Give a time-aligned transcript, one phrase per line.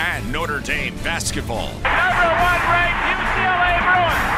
[0.00, 1.68] And Notre Dame basketball.
[1.84, 4.32] Number one ranked UCLA Bruins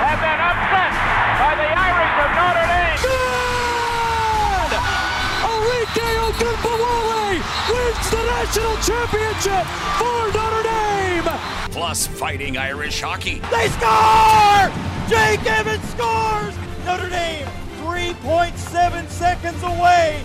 [0.00, 0.92] have been upset
[1.36, 2.96] by the Irish of Notre Dame.
[3.04, 4.72] Good!
[5.52, 9.66] Arike Ogunbowale wins the national championship
[10.00, 11.28] for Notre Dame!
[11.70, 13.42] Plus fighting Irish hockey.
[13.50, 14.72] They score!
[15.10, 16.54] Jake Evans scores!
[16.86, 17.46] Notre Dame
[17.84, 20.24] 3.7 seconds away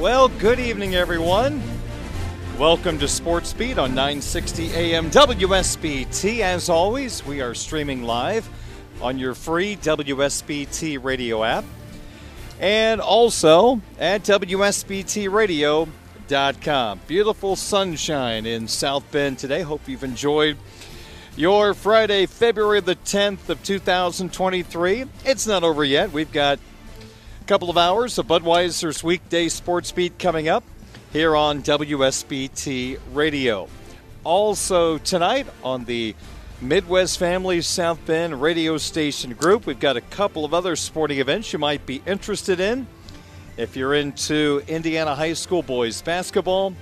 [0.00, 1.62] Well, good evening, everyone.
[2.58, 6.40] Welcome to Sports Beat on 960 AM WSBT.
[6.40, 8.46] As always, we are streaming live
[9.00, 11.64] on your free WSBT radio app
[12.60, 17.00] and also at WSBTRadio.com.
[17.06, 19.62] Beautiful sunshine in South Bend today.
[19.62, 20.58] Hope you've enjoyed
[21.38, 25.06] your Friday, February the 10th of 2023.
[25.24, 26.12] It's not over yet.
[26.12, 26.58] We've got
[27.46, 30.64] couple of hours of Budweiser's weekday sports beat coming up
[31.12, 33.68] here on WSBT Radio.
[34.24, 36.16] Also, tonight on the
[36.60, 41.52] Midwest Family South Bend radio station group, we've got a couple of other sporting events
[41.52, 42.88] you might be interested in.
[43.56, 46.74] If you're into Indiana High School boys basketball,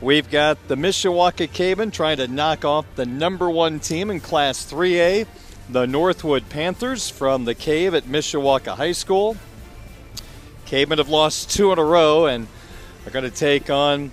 [0.00, 4.64] we've got the Mishawaka Cavemen trying to knock off the number one team in Class
[4.72, 5.26] 3A,
[5.68, 9.36] the Northwood Panthers from the Cave at Mishawaka High School.
[10.68, 12.46] Cavemen have lost two in a row and
[13.06, 14.10] are going to take on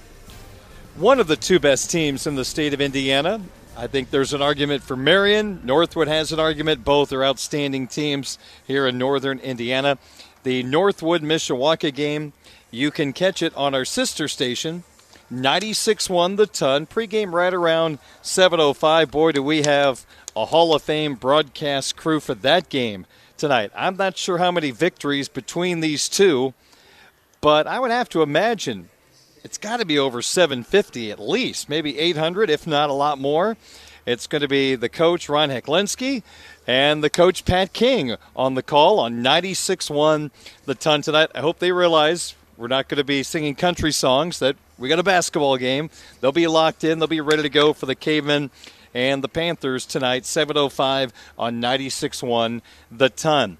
[0.95, 3.41] one of the two best teams in the state of Indiana.
[3.75, 5.59] I think there's an argument for Marion.
[5.65, 6.85] Northwood has an argument.
[6.85, 9.97] Both are outstanding teams here in northern Indiana.
[10.43, 12.31] The Northwood Mishawaka game,
[12.71, 14.85] you can catch it on our sister station,
[15.29, 16.85] 96.1 The Ton.
[16.85, 19.11] Pregame right around 7.05.
[19.11, 20.05] Boy, do we have
[20.37, 23.05] a Hall of Fame broadcast crew for that game
[23.37, 23.71] tonight.
[23.75, 26.53] I'm not sure how many victories between these two,
[27.41, 28.89] but I would have to imagine
[29.43, 33.57] it's got to be over 750 at least, maybe 800, if not a lot more.
[34.05, 36.23] It's going to be the coach, Ron Heklinski,
[36.67, 40.31] and the coach, Pat King, on the call on 96.1
[40.65, 41.29] The Ton tonight.
[41.33, 44.99] I hope they realize we're not going to be singing country songs, that we got
[44.99, 45.89] a basketball game.
[46.21, 48.49] They'll be locked in, they'll be ready to go for the Cavemen
[48.95, 53.57] and the Panthers tonight, 7.05 on 96.1 The Ton.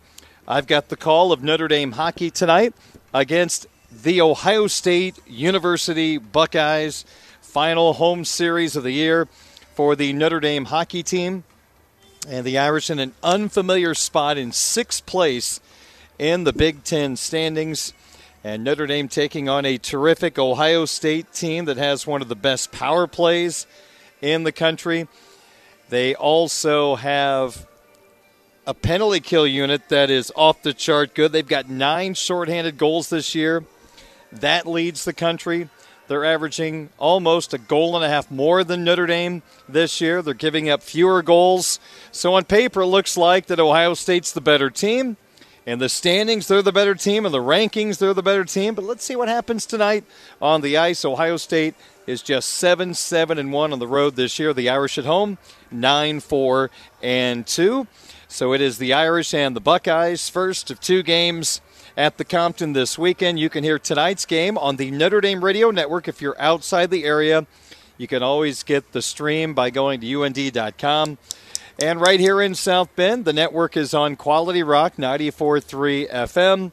[0.47, 2.73] I've got the call of Notre Dame hockey tonight
[3.13, 7.03] against the Ohio State University Buckeyes.
[7.41, 9.27] Final home series of the year
[9.75, 11.43] for the Notre Dame hockey team.
[12.29, 15.59] And the Irish in an unfamiliar spot in sixth place
[16.17, 17.91] in the Big Ten standings.
[18.41, 22.35] And Notre Dame taking on a terrific Ohio State team that has one of the
[22.35, 23.67] best power plays
[24.21, 25.07] in the country.
[25.89, 27.67] They also have
[28.65, 31.31] a penalty kill unit that is off the chart good.
[31.31, 33.63] They've got nine shorthanded goals this year.
[34.31, 35.69] That leads the country.
[36.07, 40.21] They're averaging almost a goal and a half more than Notre Dame this year.
[40.21, 41.79] They're giving up fewer goals.
[42.11, 45.17] So on paper, it looks like that Ohio State's the better team.
[45.65, 47.25] In the standings, they're the better team.
[47.25, 48.75] In the rankings, they're the better team.
[48.75, 50.03] But let's see what happens tonight
[50.39, 51.03] on the ice.
[51.03, 51.73] Ohio State
[52.05, 54.53] is just 7 7 and 1 on the road this year.
[54.53, 55.39] The Irish at home,
[55.75, 57.87] 9 4 and 2.
[58.27, 61.61] So it is the Irish and the Buckeyes, first of two games
[61.95, 63.39] at the Compton this weekend.
[63.39, 67.05] You can hear tonight's game on the Notre Dame Radio Network if you're outside the
[67.05, 67.45] area.
[67.97, 71.17] You can always get the stream by going to UND.com.
[71.81, 76.71] And right here in South Bend, the network is on Quality Rock 94.3 FM.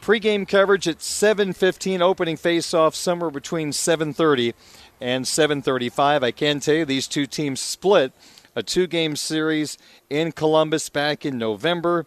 [0.00, 2.00] Pre-game coverage at 7:15.
[2.00, 4.54] Opening face-off somewhere between 7:30
[5.00, 6.22] and 7:35.
[6.22, 8.12] I can tell you these two teams split
[8.56, 9.78] a two-game series
[10.10, 12.06] in Columbus back in November.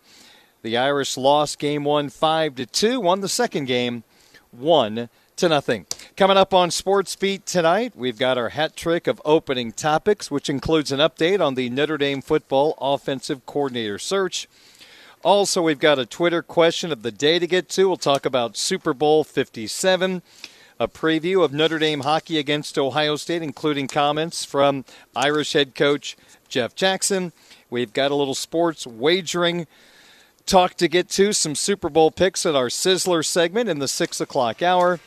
[0.63, 2.99] The Irish lost game one five to two.
[2.99, 4.03] Won the second game
[4.51, 5.85] one to nothing.
[6.17, 10.49] Coming up on Sports Beat tonight, we've got our hat trick of opening topics, which
[10.49, 14.49] includes an update on the Notre Dame football offensive coordinator search.
[15.23, 17.87] Also, we've got a Twitter question of the day to get to.
[17.87, 20.21] We'll talk about Super Bowl 57,
[20.79, 24.83] a preview of Notre Dame hockey against Ohio State, including comments from
[25.15, 26.17] Irish head coach
[26.49, 27.31] Jeff Jackson.
[27.69, 29.67] We've got a little sports wagering
[30.45, 34.19] talk to get to, some Super Bowl picks at our Sizzler segment in the 6
[34.19, 34.99] o'clock hour.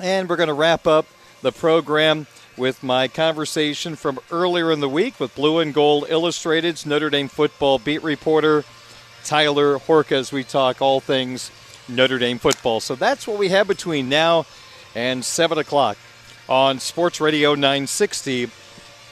[0.00, 1.06] And we're going to wrap up
[1.42, 2.26] the program
[2.56, 7.28] with my conversation from earlier in the week with Blue and Gold Illustrated's Notre Dame
[7.28, 8.64] football beat reporter
[9.24, 11.50] Tyler Horka as we talk all things
[11.88, 12.80] Notre Dame football.
[12.80, 14.46] So that's what we have between now
[14.94, 15.96] and 7 o'clock
[16.48, 18.50] on Sports Radio 960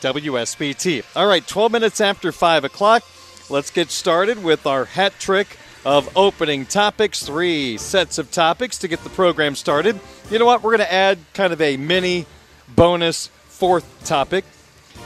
[0.00, 1.04] WSBT.
[1.14, 3.02] All right, 12 minutes after 5 o'clock.
[3.48, 7.22] Let's get started with our hat trick of opening topics.
[7.22, 9.98] Three sets of topics to get the program started.
[10.30, 10.62] You know what?
[10.62, 12.26] We're going to add kind of a mini
[12.74, 14.44] bonus fourth topic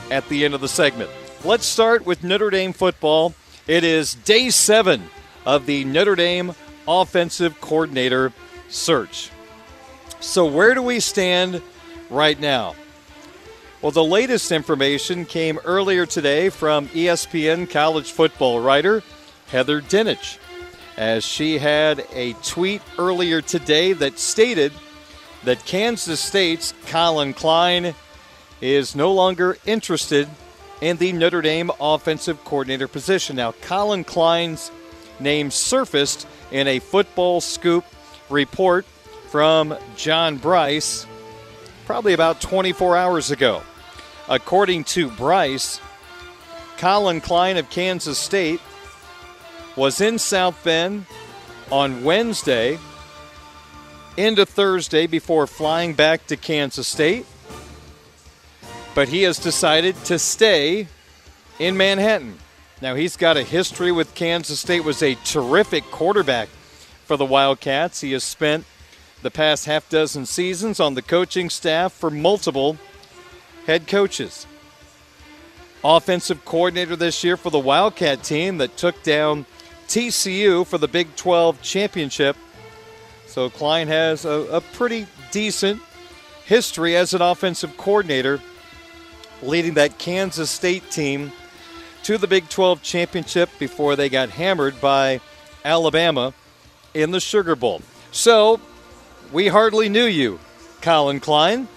[0.09, 1.09] at the end of the segment.
[1.43, 3.33] Let's start with Notre Dame football.
[3.67, 5.09] It is day seven
[5.45, 6.53] of the Notre Dame
[6.87, 8.33] offensive coordinator
[8.67, 9.29] search.
[10.19, 11.61] So, where do we stand
[12.09, 12.75] right now?
[13.81, 19.01] Well, the latest information came earlier today from ESPN college football writer
[19.47, 20.37] Heather Dinich,
[20.97, 24.71] as she had a tweet earlier today that stated
[25.45, 27.95] that Kansas State's Collin Klein
[28.61, 30.29] is no longer interested
[30.79, 33.35] in the Notre Dame offensive coordinator position.
[33.35, 34.69] Now, Collin Klein's
[35.19, 37.85] name surfaced in a football scoop
[38.29, 38.85] report
[39.29, 41.07] from John Brice
[41.87, 43.63] probably about 24 hours ago.
[44.31, 45.81] According to Brice,
[46.77, 48.61] Collin Klein of Kansas State
[49.75, 51.05] was in South Bend
[51.69, 52.79] on Wednesday
[54.15, 57.25] into Thursday before flying back to Kansas State.
[58.95, 60.87] But he has decided to stay
[61.59, 62.39] in Manhattan.
[62.81, 66.47] Now he's got a history with Kansas State was a terrific quarterback
[67.03, 67.99] for the Wildcats.
[67.99, 68.63] He has spent
[69.23, 72.77] the past half dozen seasons on the coaching staff for multiple
[73.65, 74.45] head coaches.
[75.83, 79.45] Offensive coordinator this year for the Wildcat team that took down
[79.87, 82.37] TCU for the Big 12 championship.
[83.27, 85.81] So Klein has a, a pretty decent
[86.45, 88.39] history as an offensive coordinator,
[89.41, 91.31] leading that Kansas State team
[92.03, 95.21] to the Big 12 championship before they got hammered by
[95.63, 96.33] Alabama
[96.93, 97.81] in the Sugar Bowl.
[98.11, 98.59] So
[99.31, 100.39] we hardly knew you,
[100.81, 101.67] Collin Klein.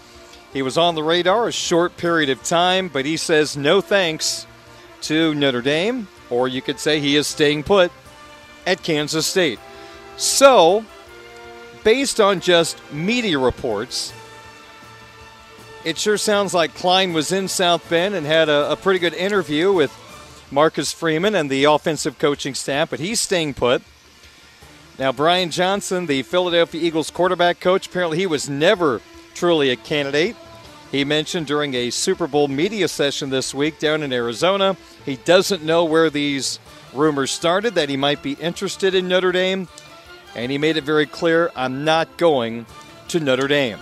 [0.54, 4.46] He was on the radar a short period of time, but he says no thanks
[5.02, 7.90] to Notre Dame, or you could say he is staying put
[8.64, 9.58] at Kansas State.
[10.16, 10.84] So,
[11.82, 14.14] based on just media reports,
[15.84, 19.12] it sure sounds like Klein was in South Bend and had a, a pretty good
[19.12, 19.92] interview with
[20.52, 23.82] Marcus Freeman and the offensive coaching staff, but he's staying put.
[25.00, 29.00] Now, Brian Johnson, the Philadelphia Eagles quarterback coach, apparently he was never
[29.34, 30.36] truly a candidate.
[30.94, 35.64] He mentioned during a Super Bowl media session this week down in Arizona, he doesn't
[35.64, 36.60] know where these
[36.92, 39.66] rumors started that he might be interested in Notre Dame,
[40.36, 42.64] and he made it very clear I'm not going
[43.08, 43.80] to Notre Dame.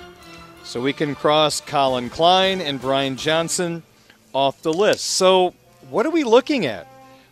[0.65, 3.83] So we can cross Collin Klein and Brian Johnson
[4.33, 5.05] off the list.
[5.05, 5.53] So,
[5.91, 6.87] what are we looking at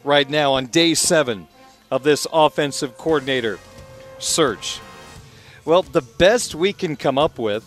[0.05, 1.49] right now on day seven
[1.91, 3.59] of this offensive coordinator
[4.19, 4.79] search?
[5.65, 7.65] Well, the best we can come up with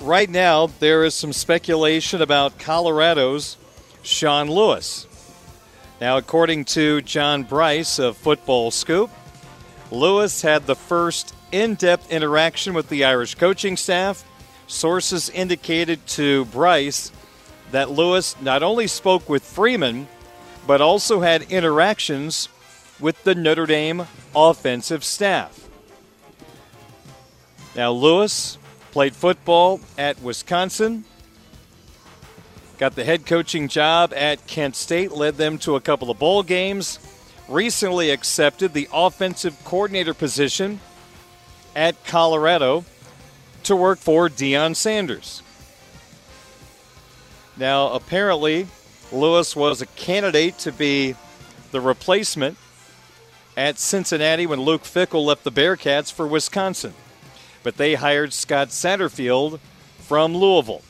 [0.00, 3.56] right now, there is some speculation about Colorado's
[4.02, 5.06] Sean Lewis.
[6.00, 9.10] Now, according to John Brice of Football Scoop,
[9.90, 14.24] Lewis had the first in depth interaction with the Irish coaching staff.
[14.66, 17.12] Sources indicated to Brice
[17.72, 20.08] that Lewis not only spoke with Freeman,
[20.66, 22.48] but also had interactions
[22.98, 25.68] with the Notre Dame offensive staff.
[27.74, 28.58] Now, Lewis
[28.92, 31.04] Played football at Wisconsin.
[32.78, 36.42] Got the head coaching job at Kent State, led them to a couple of bowl
[36.42, 36.98] games.
[37.48, 40.80] Recently accepted the offensive coordinator position
[41.76, 42.84] at Colorado
[43.64, 45.42] to work for Deion Sanders.
[47.56, 48.66] Now, apparently,
[49.12, 51.14] Lewis was a candidate to be
[51.70, 52.56] the replacement
[53.56, 56.94] at Cincinnati when Luke Fickell left the Bearcats for Wisconsin.
[57.62, 59.60] But they hired Scott Satterfield
[59.98, 60.82] from Louisville.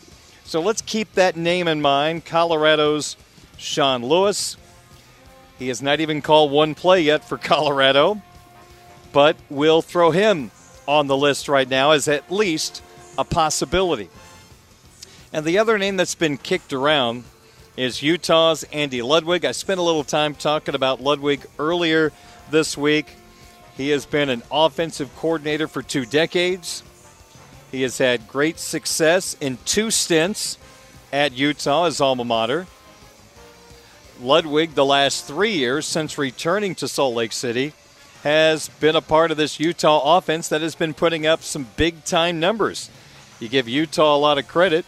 [0.45, 2.25] So let's keep that name in mind.
[2.25, 3.17] Colorado's
[3.57, 4.57] Sean Lewis.
[5.59, 8.21] He has not even called one play yet for Colorado,
[9.13, 10.51] but we'll throw him
[10.89, 12.83] on the list right now as at least
[13.19, 14.09] a possibility.
[15.33, 17.25] And the other name that's been kicked around
[17.77, 19.45] is Utah's Andy Ludwig.
[19.45, 22.13] I spent a little time talking about Ludwig earlier
[22.51, 23.15] this week.
[23.81, 26.83] He has been an offensive coordinator for two decades.
[27.73, 30.59] He has had great success in two stints
[31.11, 32.67] at Utah, his alma mater.
[34.21, 37.73] Ludwig, the last three years since returning to Salt Lake City,
[38.23, 42.05] has been a part of this Utah offense that has been putting up some big
[42.05, 42.91] time numbers.
[43.39, 44.85] You give Utah a lot of credit.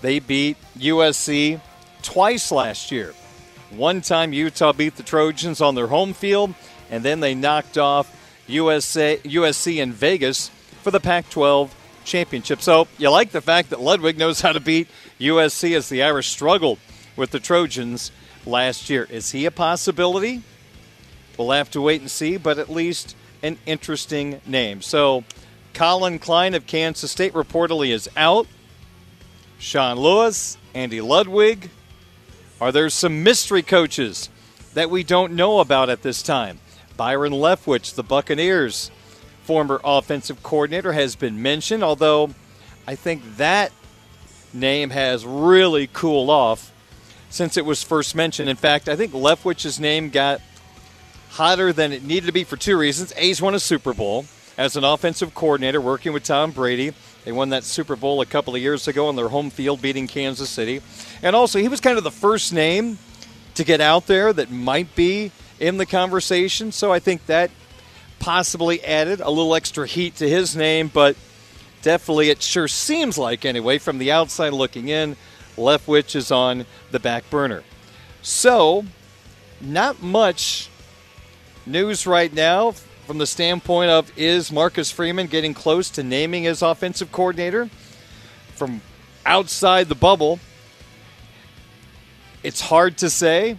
[0.00, 1.60] They beat USC
[2.00, 3.12] twice last year.
[3.68, 6.54] One time Utah beat the Trojans on their home field,
[6.90, 8.16] and then they knocked off
[8.50, 10.48] USA, USC in Vegas
[10.82, 12.60] for the Pac 12 championship.
[12.60, 14.88] So you like the fact that Ludwig knows how to beat
[15.18, 16.78] USC as the Irish struggled
[17.16, 18.10] with the Trojans
[18.46, 19.06] last year.
[19.10, 20.42] Is he a possibility?
[21.38, 24.82] We'll have to wait and see, but at least an interesting name.
[24.82, 25.24] So
[25.74, 28.46] Collin Klein of Kansas State reportedly is out.
[29.58, 31.70] Sean Lewis, Andy Ludwig.
[32.60, 34.28] Are there some mystery coaches
[34.74, 36.58] that we don't know about at this time?
[37.00, 38.90] Byron Leftwich, the Buccaneers
[39.44, 42.28] former offensive coordinator, has been mentioned, although
[42.86, 43.72] I think that
[44.52, 46.70] name has really cooled off
[47.30, 48.50] since it was first mentioned.
[48.50, 50.42] In fact, I think Leftwich's name got
[51.30, 53.14] hotter than it needed to be for two reasons.
[53.16, 54.26] A's won a Super Bowl
[54.58, 56.92] as an offensive coordinator working with Tom Brady.
[57.24, 60.06] They won that Super Bowl a couple of years ago on their home field, beating
[60.06, 60.82] Kansas City.
[61.22, 62.98] And also, he was kind of the first name
[63.54, 66.72] to get out there that might be in the conversation.
[66.72, 67.50] So I think that
[68.18, 71.16] possibly added a little extra heat to his name, but
[71.82, 75.16] definitely it sure seems like, anyway, from the outside looking in,
[75.56, 77.62] Leftwich is on the back burner.
[78.22, 78.84] So,
[79.60, 80.68] not much
[81.66, 82.72] news right now
[83.06, 87.68] from the standpoint of is Marcus Freeman getting close to naming his offensive coordinator?
[88.54, 88.82] From
[89.24, 90.38] outside the bubble,
[92.42, 93.58] it's hard to say.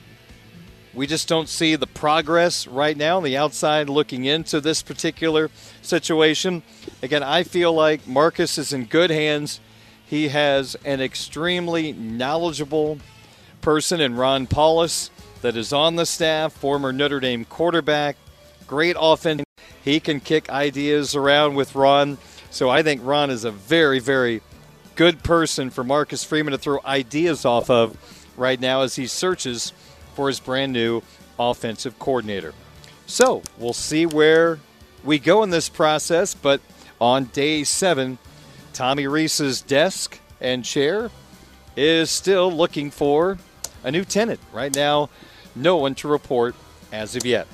[0.94, 5.50] We just don't see the progress right now on the outside looking into this particular
[5.82, 6.64] situation.
[7.02, 9.62] Again, I feel like Marcus is in good hands.
[10.06, 13.00] He has an extremely knowledgeable
[13.62, 18.18] person in Ron Powlus that is on the staff, former Notre Dame quarterback,
[18.68, 19.44] great offense.
[19.84, 22.18] He can kick ideas around with Ron.
[22.50, 24.42] So I think Ron is a very, very
[24.96, 27.96] good person for Marcus Freeman to throw ideas off of
[28.36, 29.72] right now as he searches
[30.16, 31.02] for his brand new
[31.40, 32.54] offensive coordinator.
[33.06, 34.60] So we'll see where
[35.04, 36.62] we go in this process, but
[37.00, 38.18] on day seven,
[38.74, 41.10] Tommy Rees's desk and chair
[41.76, 43.38] is still looking for
[43.84, 44.40] a new tenant.
[44.54, 45.10] Right now,
[45.56, 46.56] no one to report
[46.92, 47.48] as of yet.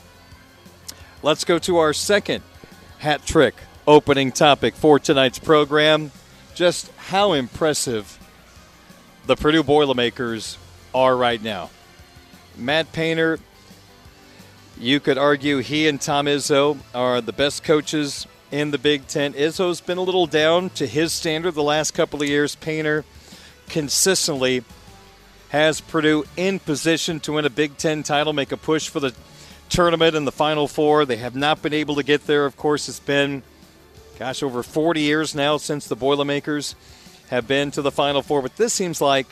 [1.24, 2.44] Let's go to our second
[3.00, 3.56] hat trick
[3.88, 6.12] opening topic for tonight's program.
[6.54, 8.20] Just how impressive
[9.26, 10.58] the Purdue Boilermakers
[10.94, 11.70] are right now.
[12.58, 13.40] Matt Painter,
[14.80, 19.34] you could argue he and Tom Izzo are the best coaches in the Big Ten.
[19.34, 22.56] Izzo's been a little down to his standard the last couple of years.
[22.56, 23.06] Painter
[23.70, 24.64] consistently
[25.50, 29.14] has Purdue in position to win a Big Ten title, make a push for the
[29.70, 31.06] tournament in the Final Four.
[31.06, 32.46] They have not been able to get there.
[32.46, 33.44] Of course, it's been,
[34.18, 36.76] gosh, over 40 years now since the Boilermakers
[37.30, 38.42] have been to the Final Four.
[38.42, 39.28] But this seems like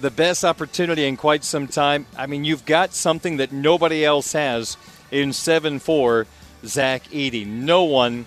[0.00, 2.06] the best opportunity in quite some time.
[2.16, 4.76] I mean, you've got something that nobody else has
[5.10, 6.26] in 7 4,
[6.64, 7.46] Zach Edey.
[7.46, 8.26] No one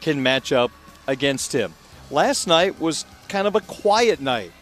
[0.00, 0.70] can match up
[1.06, 1.74] against him.
[2.10, 4.52] Last night was kind of a quiet night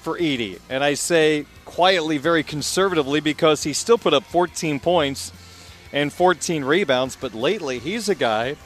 [0.00, 0.58] for Edey.
[0.70, 5.32] And I say quietly, very conservatively, because he still put up 14 points
[5.92, 7.16] and 14 rebounds.
[7.16, 8.56] But lately, he's a guy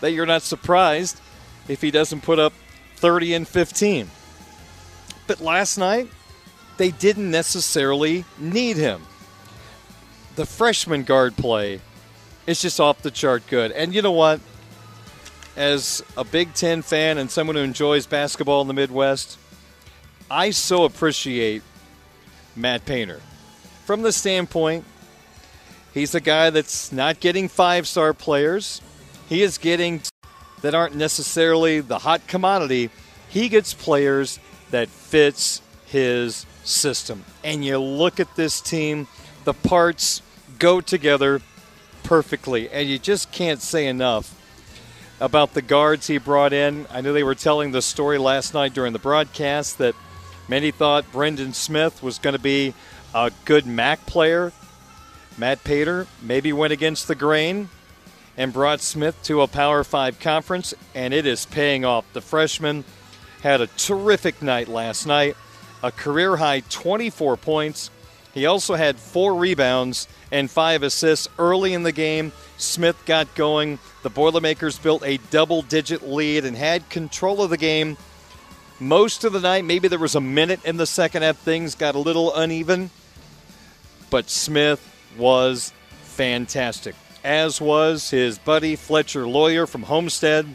[0.00, 1.20] that you're not surprised
[1.68, 2.52] if he doesn't put up
[2.96, 4.10] 30 and 15.
[5.26, 6.08] But last night,
[6.80, 9.02] they didn't necessarily need him.
[10.36, 11.82] The freshman guard play
[12.46, 13.70] is just off the chart good.
[13.72, 14.40] And you know what?
[15.56, 19.36] As a Big Ten fan and someone who enjoys basketball in the Midwest,
[20.30, 21.62] I so appreciate
[22.56, 23.20] Matt Painter.
[23.84, 24.86] From the standpoint,
[25.92, 28.80] he's a guy that's not getting five star players.
[29.28, 30.00] He is getting
[30.62, 32.88] that aren't necessarily the hot commodity.
[33.28, 37.24] He gets players that fits his system.
[37.44, 39.06] And you look at this team,
[39.44, 40.22] the parts
[40.58, 41.40] go together
[42.02, 44.36] perfectly, and you just can't say enough
[45.20, 46.86] about the guards he brought in.
[46.90, 49.94] I know they were telling the story last night during the broadcast that
[50.48, 52.74] many thought Braden Smith was going to be
[53.14, 54.52] a good MAC player.
[55.36, 57.68] Matt Painter maybe went against the grain
[58.36, 62.10] and brought Smith to a Power Five conference, and it is paying off.
[62.12, 62.84] The freshman
[63.42, 65.36] had a terrific night last night,
[65.82, 67.90] a career high 24 points.
[68.32, 72.32] He also had four rebounds and five assists early in the game.
[72.58, 73.78] Smith got going.
[74.02, 77.96] The Boilermakers built a double digit lead and had control of the game
[78.78, 79.64] most of the night.
[79.64, 82.90] Maybe there was a minute in the second half, things got a little uneven.
[84.08, 84.84] But Smith
[85.16, 85.72] was
[86.02, 90.46] fantastic, as was his buddy Fletcher Loyer from Homestead.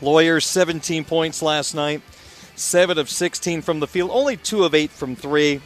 [0.00, 2.02] Loyer, 17 points last night,
[2.62, 5.60] 7 of 16 from the field, only 2 of 8 from 3.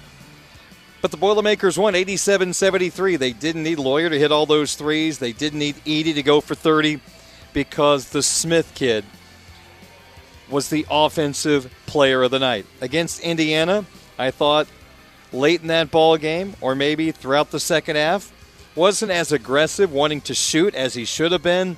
[1.02, 3.16] But the Boilermakers won 87 73.
[3.16, 5.18] They didn't need Loyer to hit all those threes.
[5.18, 7.00] They didn't need Edey to go for 30
[7.52, 9.04] because the Smith kid
[10.50, 12.66] was the offensive player of the night.
[12.80, 13.84] Against Indiana,
[14.18, 14.68] I thought
[15.32, 18.32] late in that ball game, or maybe throughout the second half,
[18.74, 21.76] wasn't as aggressive, wanting to shoot as he should have been.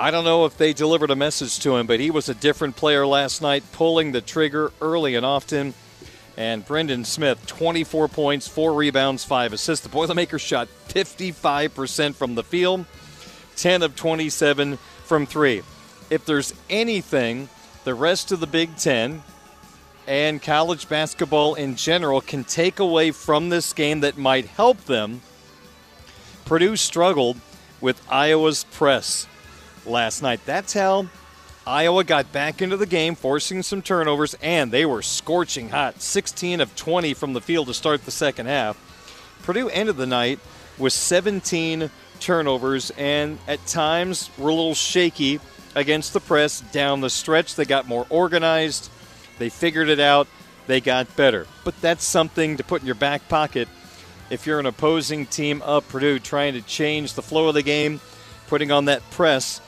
[0.00, 2.76] I don't know if they delivered a message to him, but he was a different
[2.76, 5.74] player last night, pulling the trigger early and often.
[6.36, 9.82] And Braden Smith, 24 points, 4 rebounds, 5 assists.
[9.82, 12.86] The Boilermakers shot 55% from the field,
[13.56, 15.62] 10 of 27 from 3.
[16.10, 17.48] If there's anything
[17.82, 19.24] the rest of the Big Ten
[20.06, 25.22] and college basketball in general can take away from this game that might help them,
[26.44, 27.38] Purdue struggled
[27.80, 29.26] with Iowa's press
[29.88, 30.40] last night.
[30.44, 31.06] That's how
[31.66, 36.60] Iowa got back into the game, forcing some turnovers, and they were scorching hot 16
[36.60, 38.78] of 20 from the field to start the second half.
[39.42, 40.40] Purdue ended the night
[40.78, 41.90] with 17
[42.20, 45.40] turnovers and at times were a little shaky
[45.74, 47.54] against the press down the stretch.
[47.54, 48.90] They got more organized,
[49.38, 50.26] they figured it out,
[50.66, 51.46] they got better.
[51.64, 53.68] But that's something to put in your back pocket
[54.30, 58.00] if you're an opposing team up Purdue trying to change the flow of the game,
[58.46, 59.60] putting on that press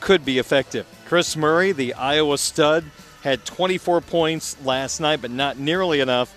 [0.00, 0.86] could be effective.
[1.06, 2.84] Kris Murray, the Iowa stud,
[3.22, 6.34] had 24 points last night, but not nearly enough.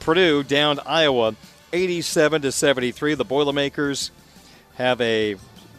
[0.00, 1.34] Purdue downed Iowa
[1.72, 3.14] 87 to 73.
[3.14, 4.10] The Boilermakers
[4.76, 5.36] have a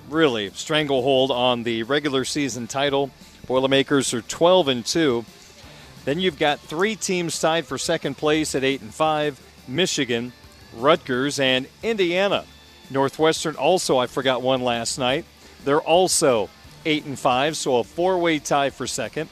[0.10, 3.12] really stranglehold on the regular season title.
[3.47, 5.25] Boilermakers are 12 and 2.
[6.04, 10.34] Then you've got three teams tied for second place at 8 and 5 Michigan,
[10.75, 12.45] Rutgers, and Indiana.
[12.91, 15.25] Northwestern also, I forgot one last night.
[15.63, 16.49] They're also
[16.85, 19.29] 8 and 5, so a four way tie for second.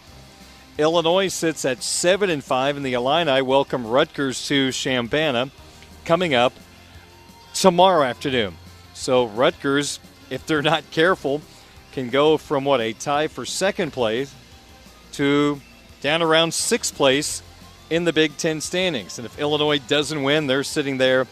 [0.77, 5.51] Illinois sits at 7 and 5, and the Illini welcome Rutgers to Chambana
[6.05, 6.53] coming up
[7.53, 8.55] tomorrow afternoon.
[8.93, 9.99] So Rutgers
[10.33, 11.41] if they're not careful,
[11.91, 14.33] can go from what a tie for second place
[15.13, 15.61] to
[16.01, 17.43] down around sixth place
[17.91, 19.19] in the Big Ten standings.
[19.19, 21.27] And if Illinois doesn't win, they're sitting there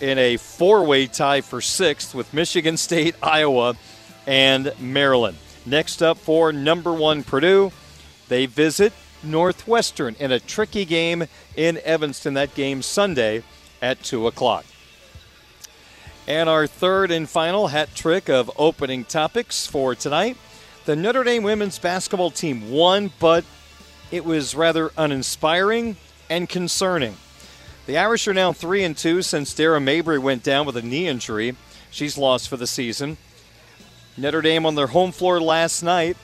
[0.00, 3.76] in a four way tie for sixth with Michigan State, Iowa,
[4.26, 5.38] and Maryland.
[5.64, 7.72] Next up for number one Purdue,
[8.28, 12.34] they visit Northwestern in a tricky game in Evanston.
[12.34, 13.42] That game Sunday
[13.82, 14.64] at 2 o'clock.
[16.28, 20.36] And our third and final hat trick of opening topics for tonight.
[20.84, 23.44] The Notre Dame women's basketball team won, but
[24.10, 25.96] it was rather uninspiring
[26.28, 27.16] and concerning.
[27.86, 31.06] The Irish are now 3 and 2 since Dara Mabrey went down with a knee
[31.06, 31.56] injury.
[31.90, 33.16] She's lost for the season.
[34.16, 36.16] Notre Dame on their home floor last night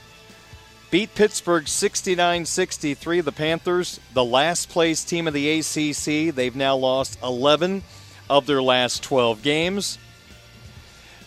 [0.89, 3.21] beat Pittsburgh 69 63.
[3.21, 7.83] The Panthers, the last place team of the ACC, they've now lost 11
[8.29, 9.97] of their last 12 games.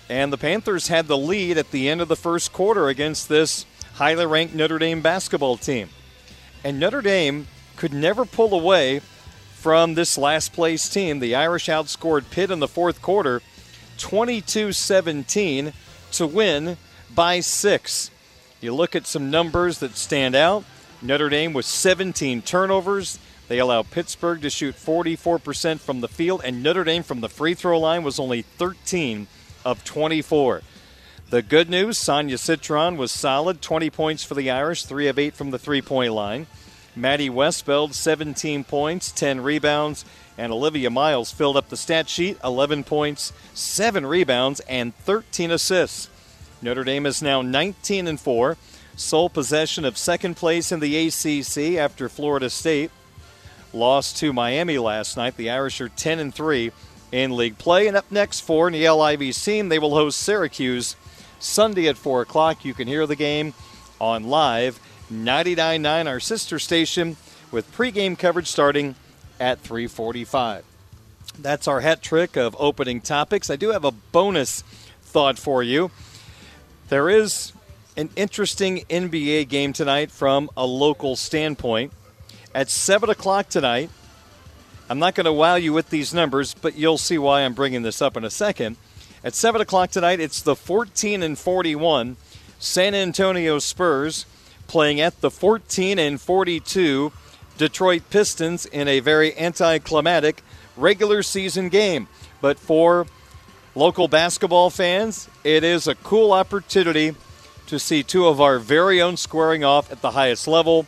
[0.08, 3.66] And the Panthers had the lead at the end of the first quarter against this
[3.94, 5.88] highly ranked Notre Dame basketball team.
[6.62, 9.00] And Notre Dame could never pull away
[9.54, 11.18] from this last place team.
[11.18, 13.42] The Irish outscored Pitt in the fourth quarter
[13.98, 15.72] 22 17
[16.18, 16.76] to win
[17.14, 18.10] by six.
[18.60, 20.64] You look at some numbers that stand out.
[21.02, 23.18] Notre Dame with 17 turnovers.
[23.48, 27.54] They allow Pittsburgh to shoot 44% from the field, and Notre Dame from the free
[27.54, 29.28] throw line was only 13
[29.64, 30.62] of 24.
[31.28, 35.34] The good news Sonia Citron was solid 20 points for the Irish, 3 of 8
[35.34, 36.46] from the three point line.
[36.94, 40.04] Maddie Westbeld, 17 points, 10 rebounds,
[40.38, 46.08] and Olivia Miles filled up the stat sheet 11 points, 7 rebounds, and 13 assists.
[46.62, 48.56] Notre Dame is now 19 and 4,
[48.96, 52.90] sole possession of second place in the ACC after Florida State.
[53.72, 55.36] lost to Miami last night.
[55.36, 56.72] The Irish are 10 and 3
[57.12, 57.86] in league play.
[57.86, 60.96] And up next for Niele Ivey's team, they will host Syracuse
[61.38, 62.64] Sunday at 4 o'clock.
[62.64, 63.54] You can hear the game
[64.00, 64.80] on live
[65.12, 67.16] 99.9, our sister station,
[67.52, 68.94] with pregame coverage starting
[69.40, 70.64] at 345.
[71.38, 73.50] That's our hat trick of opening topics.
[73.50, 74.62] I do have a bonus
[75.02, 75.90] thought for you.
[76.88, 77.52] There is
[77.96, 81.92] an interesting NBA game tonight from a local standpoint.
[82.54, 83.90] At 7 o'clock tonight,
[84.88, 87.82] I'm not going to wow you with these numbers, but you'll see why I'm bringing
[87.82, 88.76] this up in a second.
[89.24, 92.16] At 7 o'clock tonight, it's the 14 and 41
[92.58, 94.26] San Antonio Spurs
[94.66, 97.12] playing at the 14 and 42
[97.58, 100.42] Detroit Pistons in a very anticlimactic
[100.76, 102.08] regular season game.
[102.40, 103.06] But for
[103.74, 107.14] local basketball fans, it is a cool opportunity
[107.66, 110.86] to see two of our very own squaring off at the highest level.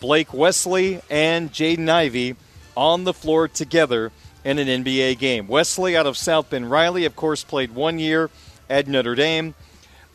[0.00, 2.36] Blake Wesley and Jaden Ivey
[2.76, 4.12] on the floor together
[4.44, 5.46] in an NBA game.
[5.48, 8.30] Wesley out of South Bend Riley, of course, played one year
[8.70, 9.54] at Notre Dame.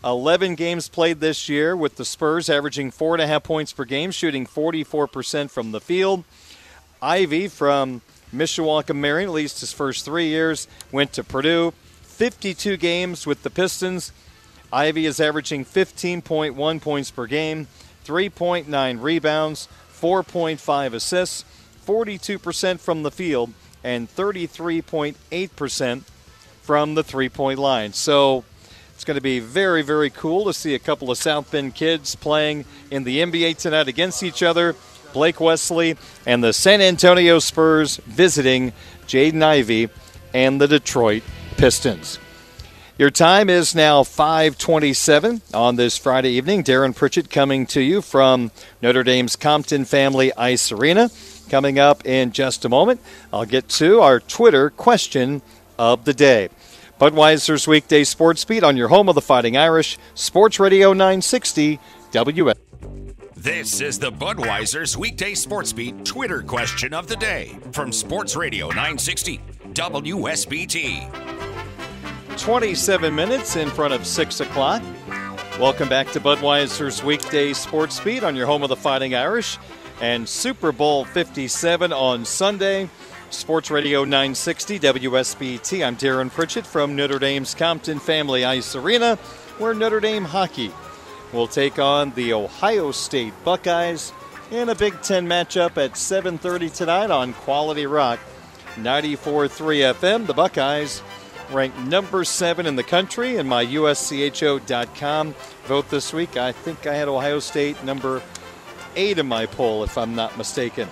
[0.04, 3.86] 11 games played this year with the Spurs, averaging four and a half points per
[3.86, 6.24] game, shooting 44% from the field.
[7.02, 8.02] Ivey from
[8.34, 11.74] Mishawaka Marion, at least his first three years, went to Purdue.
[12.02, 14.12] 52 games with the Pistons.
[14.74, 17.68] Ivey is averaging 15.1 points per game,
[18.06, 21.46] 3.9 rebounds, 4.5 assists,
[21.86, 26.04] 42% from the field, and 33.8%
[26.62, 27.92] from the three point line.
[27.94, 28.46] So
[29.02, 32.14] it's going to be very, very cool to see a couple of South Bend kids
[32.14, 34.76] playing in the NBA tonight against each other.
[35.12, 38.74] Blake Wesley and the San Antonio Spurs visiting
[39.08, 39.90] Jaden Ivey
[40.36, 41.24] and the Detroit
[41.58, 42.20] Pistons.
[43.00, 46.64] Your time is now 527 on this Friday evening.
[46.64, 48.52] Darren Pritchett coming to you from
[48.84, 51.10] Notre Dame's Compton Family Ice Arena.
[51.50, 53.02] Coming up in just a moment,
[53.34, 55.42] I'll get to our Twitter question
[55.80, 56.50] of the day.
[57.02, 61.80] Budweiser's weekday sports beat on your home of the Fighting Irish, Sports Radio 960
[62.12, 62.56] WS.
[63.36, 68.68] This is the Budweiser's weekday sports beat Twitter question of the day from Sports Radio
[68.68, 72.38] 960 WSBT.
[72.38, 74.84] 27 minutes in front of 6 o'clock.
[75.60, 79.58] Welcome back to Budweiser's weekday sports beat on your home of the Fighting Irish
[80.02, 82.88] and Super Bowl 57 on Sunday.
[83.34, 85.86] Sports Radio 960 WSBT.
[85.86, 89.15] I'm Darren Pritchett from Notre Dame's Compton Family Ice Arena,
[89.58, 90.72] where Notre Dame hockey
[91.32, 94.12] will take on the Ohio State Buckeyes
[94.52, 98.20] in a Big Ten matchup at 7:30 tonight on Quality Rock
[98.76, 100.28] 94.3 FM.
[100.28, 101.02] The Buckeyes
[101.52, 106.38] ranked number seven in the country in my USCHO.com vote this week.
[106.38, 108.22] I think I had Ohio State number
[108.96, 110.88] eight in my poll, if I'm not mistaken.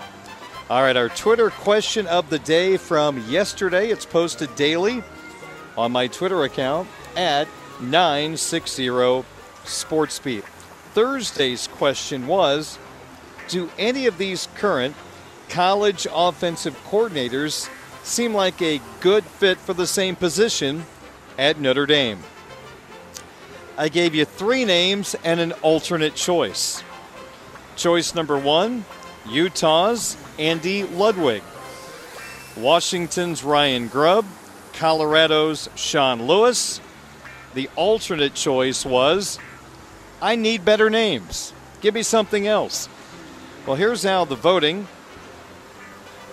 [0.70, 3.90] All right, our Twitter question of the day from yesterday.
[3.90, 5.02] It's posted daily
[5.76, 7.48] on my Twitter account at
[7.82, 8.86] 960
[9.66, 10.44] SportsBeat.
[10.94, 12.78] Thursday's question was
[13.48, 14.96] Do any of these current
[15.50, 17.68] college offensive coordinators
[18.04, 20.86] seem like a good fit for the same position
[21.40, 22.20] at Notre Dame?
[23.76, 26.84] I gave you three names and an alternate choice.
[27.76, 28.86] Choice number one
[29.28, 31.44] Utah's Andy Ludwig,
[32.56, 34.26] Washington's Ryan Grubb,
[34.72, 36.80] Colorado's Sean Lewis.
[37.54, 39.38] The alternate choice was
[40.22, 41.52] I need better names.
[41.82, 42.88] Give me something else.
[43.68, 44.88] Well, here's how the voting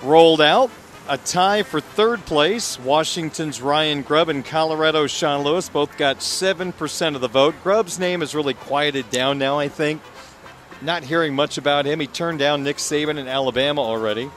[0.02, 0.70] rolled out.
[1.08, 2.78] A tie for third place.
[2.78, 7.56] Washington's Ryan Grubb and Colorado's Sean Lewis both got 7% of the vote.
[7.64, 10.00] Grubb's name has really quieted down now, I think.
[10.82, 12.00] Not hearing much about him.
[12.00, 14.30] He turned down Nick Saban in Alabama already.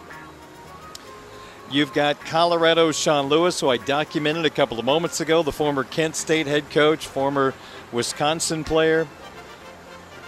[1.71, 5.83] You've got Colorado's Sean Lewis, who I documented a couple of moments ago, the former
[5.83, 7.53] Kent State head coach, former
[7.91, 9.07] Wisconsin player.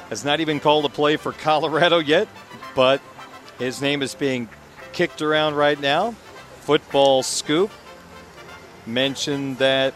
[0.09, 2.27] Has not even called a play for Colorado yet,
[2.75, 3.01] but
[3.57, 4.49] his name is being
[4.91, 6.11] kicked around right now.
[6.59, 7.71] Football Scoop
[8.85, 9.93] mentioned that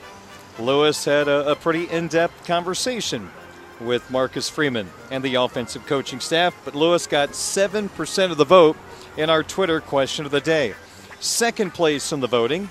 [0.57, 3.29] Lewis had a, a pretty in depth conversation
[3.79, 8.77] with Marcus Freeman and the offensive coaching staff, but Lewis got 7% of the vote
[9.17, 10.73] in our Twitter question of the day.
[11.19, 12.69] Second place in the voting,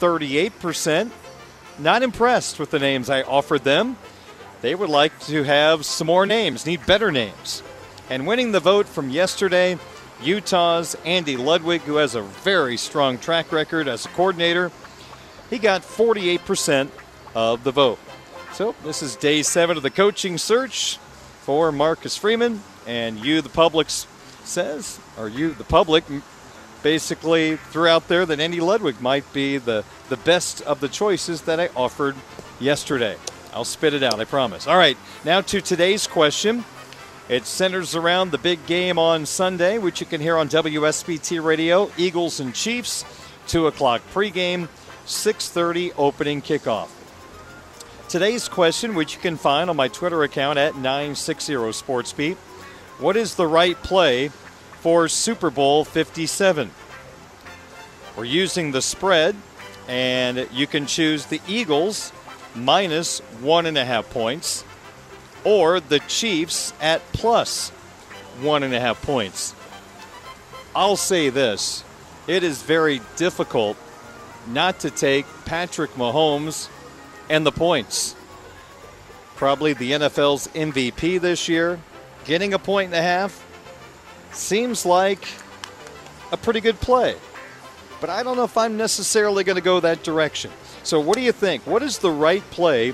[0.00, 1.10] 38%.
[1.78, 3.96] Not impressed with the names I offered them.
[4.62, 7.62] They would like to have some more names, need better names.
[8.10, 9.78] And winning the vote from yesterday,
[10.20, 14.72] Utah's Andy Ludwig, who has a very strong track record as a coordinator,
[15.50, 16.88] he got 48%
[17.34, 18.00] of the vote.
[18.58, 20.98] So this is day seven of the coaching search
[21.42, 26.02] for Marcus Freeman, and you, the public, says, or you, the public,
[26.82, 31.42] basically threw out there that Andy Ludwig might be the, the best of the choices
[31.42, 32.16] that I offered
[32.58, 33.14] yesterday.
[33.54, 34.66] I'll spit it out, I promise.
[34.66, 36.64] All right, now to today's question.
[37.28, 41.92] It centers around the big game on Sunday, which you can hear on WSBT Radio,
[41.96, 43.04] Eagles and Chiefs,
[43.46, 44.66] 2 o'clock pregame,
[45.06, 46.97] 6.30 opening kickoff.
[48.08, 52.36] Today's question, which you can find on my Twitter account at 960 SportsBeat,
[52.98, 54.28] what is the right play
[54.80, 56.70] for Super Bowl 57?
[58.16, 59.36] We're using the spread,
[59.88, 62.10] and you can choose the Eagles
[62.54, 64.64] minus one and a half points
[65.44, 67.68] or the Chiefs at plus
[68.40, 69.54] one and a half points.
[70.74, 71.84] I'll say this
[72.26, 73.76] it is very difficult
[74.46, 76.70] not to take Patrick Mahomes
[77.28, 78.14] and the points.
[79.36, 81.78] Probably the NFL's MVP this year,
[82.24, 83.44] getting a point and a half
[84.32, 85.26] seems like
[86.32, 87.16] a pretty good play.
[88.00, 90.50] But I don't know if I'm necessarily going to go that direction.
[90.82, 91.66] So, what do you think?
[91.66, 92.92] What is the right play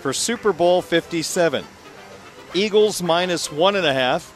[0.00, 1.64] for Super Bowl 57?
[2.54, 4.32] Eagles minus one and a half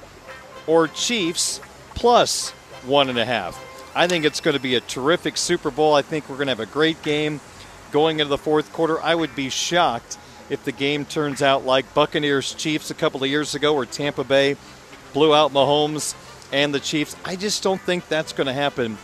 [0.66, 1.60] or Chiefs
[1.94, 2.50] plus
[2.84, 3.66] one and a half?
[3.94, 5.94] I think it's going to be a terrific Super Bowl.
[5.94, 7.40] I think we're going to have a great game
[7.90, 9.00] going into the fourth quarter.
[9.00, 13.30] I would be shocked if the game turns out like Buccaneers Chiefs a couple of
[13.30, 14.56] years ago, where Tampa Bay
[15.12, 16.14] blew out Mahomes
[16.52, 17.16] and the Chiefs.
[17.24, 18.98] I just don't think that's going to happen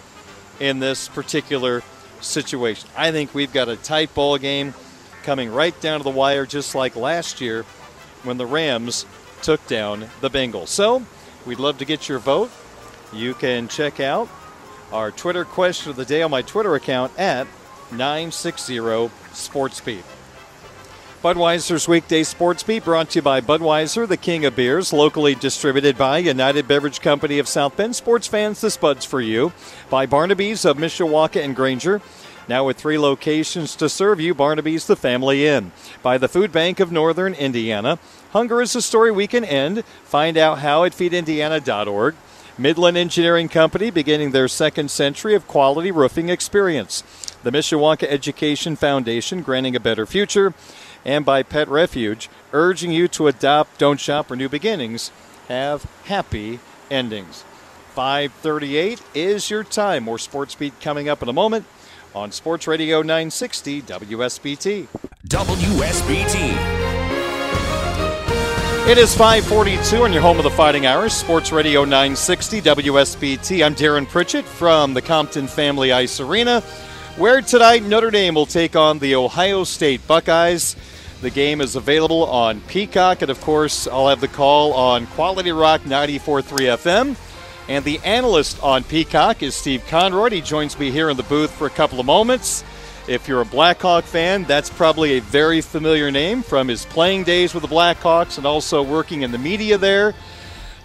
[0.61, 1.83] in this particular
[2.20, 2.88] situation.
[2.96, 4.75] I think we've got a tight ball game
[5.22, 7.64] coming right down to the wire, just like last year
[8.22, 9.07] when the Rams
[9.42, 10.68] took down the Bengals.
[10.68, 11.05] So
[11.44, 12.51] we'd love to get your vote.
[13.12, 14.29] You can check out
[14.92, 17.46] our Twitter question of the day on my Twitter account at
[17.92, 20.03] 960 Sports SportsBeat.
[21.22, 25.96] Budweiser's weekday sports beat brought to you by Budweiser, the king of beers, locally distributed
[25.96, 27.96] by United Beverage Company of South Bend.
[27.96, 29.53] Sports fans, this Bud's for you.
[29.90, 32.01] By Barnaby's of Mishawaka and Granger.
[32.49, 35.72] Now with three locations to serve you, Barnaby's the Family Inn.
[36.03, 37.99] By the Food Bank of Northern Indiana.
[38.31, 39.85] Hunger is a story we can end.
[40.05, 42.14] Find out how at feedindiana.org.
[42.59, 47.03] Midland Engineering Company beginning their second century of quality roofing experience.
[47.42, 50.55] The Mishawaka Education Foundation granting a better future
[51.05, 55.12] and by Pet Refuge, urging you to adopt, don't shop, for new beginnings.
[55.49, 56.59] Have happy
[56.90, 57.44] endings.
[57.94, 60.03] 538 is your time.
[60.05, 61.64] More Sports Beat coming up in a moment
[62.14, 64.88] on Sports Radio 960 WSBT.
[65.29, 66.96] WSBT.
[68.88, 73.64] It is 542 on your home of the Fighting Irish, Sports Radio 960 WSBT.
[73.64, 76.62] I'm Darren Pritchett from the Compton Family Ice Arena,
[77.17, 80.77] where tonight Notre Dame will take on the Ohio State Buckeyes.
[81.23, 85.51] The game is available on Peacock, and of course, I'll have the call on Quality
[85.51, 86.43] Rock 94.3
[86.77, 87.17] FM.
[87.69, 90.33] And the analyst on Peacock is Steve Konroyd.
[90.33, 92.63] He joins me here in the booth for a couple of moments.
[93.09, 97.55] If you're a Blackhawk fan, that's probably a very familiar name from his playing days
[97.55, 100.15] with the Blackhawks and also working in the media there.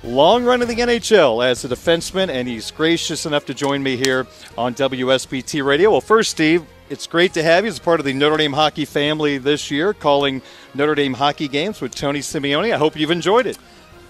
[0.04, 3.98] Long run in the NHL as a defenseman, and he's gracious enough to join me
[3.98, 4.26] here
[4.58, 5.92] on WSBT Radio.
[5.92, 8.86] Well, first, Steve, it's great to have you as part of the Notre Dame hockey
[8.86, 10.42] family this year, calling
[10.74, 12.74] Notre Dame hockey games with Tony Simeone.
[12.74, 13.60] I hope you've enjoyed it.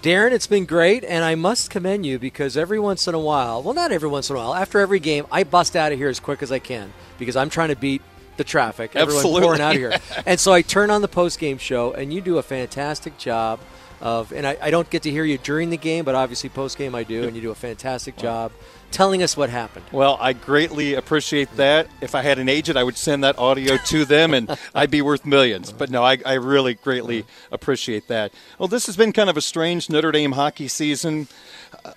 [0.00, 3.62] Darren, it's been great, and I must commend you because every once in a while,
[3.62, 6.08] well, not every once in a while, after every game, I bust out of here
[6.08, 8.00] as quick as I can because I'm trying to beat
[8.38, 8.96] the traffic.
[8.96, 9.42] Everyone Absolutely.
[9.42, 9.98] pouring out of here.
[10.26, 13.60] and so I turn on the post game show, and you do a fantastic job
[14.02, 16.76] of, and I, I don't get to hear you during the game, but obviously post
[16.76, 18.52] game I do, and you do a fantastic job
[18.92, 19.86] telling us what happened.
[19.90, 21.88] Well, I greatly appreciate that.
[22.00, 25.02] If I had an agent, I would send that audio to them and I'd be
[25.02, 25.72] worth millions.
[25.72, 28.32] But no, I, I, really greatly appreciate that.
[28.58, 31.26] Well, this has been kind of a strange Notre Dame hockey season.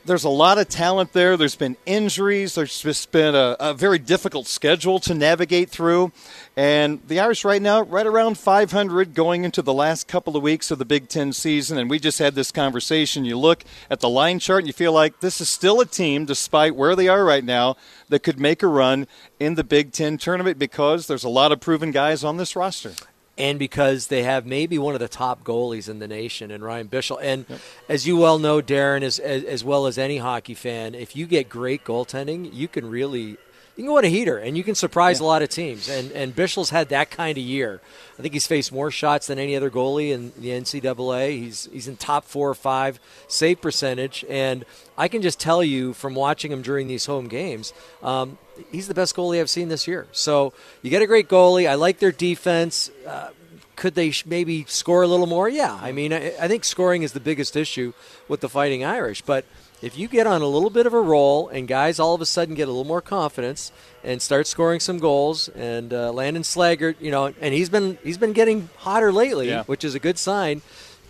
[0.03, 1.37] There's a lot of talent there.
[1.37, 2.55] There's been injuries.
[2.55, 6.11] There's just been a, a very difficult schedule to navigate through.
[6.57, 10.71] And the Irish right now, right around 500 going into the last couple of weeks
[10.71, 11.77] of the Big Ten season.
[11.77, 13.25] And we just had this conversation.
[13.25, 16.25] You look at the line chart and you feel like this is still a team,
[16.25, 17.77] despite where they are right now,
[18.09, 19.05] that could make a run
[19.39, 22.93] in the Big Ten tournament because there's a lot of proven guys on this roster.
[23.37, 26.87] And because they have maybe one of the top goalies in the nation, and Ryan
[26.87, 27.19] Bischel.
[27.21, 27.59] And yep.
[27.89, 31.25] as you well know, Darren, as, as, as well as any hockey fan, if you
[31.25, 33.37] get great goaltending, you can really
[33.75, 35.25] you can go on a heater and you can surprise yeah.
[35.25, 35.89] a lot of teams.
[35.89, 37.81] And and Bischel's had that kind of year.
[38.17, 41.31] I think he's faced more shots than any other goalie in the NCAA.
[41.31, 44.63] He's he's in top four or five save percentage, and
[44.97, 48.37] I can just tell you from watching him during these home games, um,
[48.71, 50.07] he's the best goalie I've seen this year.
[50.13, 51.69] So you get a great goalie.
[51.69, 52.89] I like their defense.
[53.05, 53.29] Uh,
[53.75, 55.49] could they maybe score a little more?
[55.49, 55.77] Yeah.
[55.81, 57.91] I mean, I, I think scoring is the biggest issue
[58.29, 59.43] with the Fighting Irish, but
[59.81, 62.25] if you get on a little bit of a roll and guys all of a
[62.25, 63.71] sudden get a little more confidence
[64.03, 68.17] and start scoring some goals, and uh, Landon Slaggert, you know, and he's been he's
[68.17, 69.63] been getting hotter lately, Yeah.
[69.63, 70.61] which is a good sign.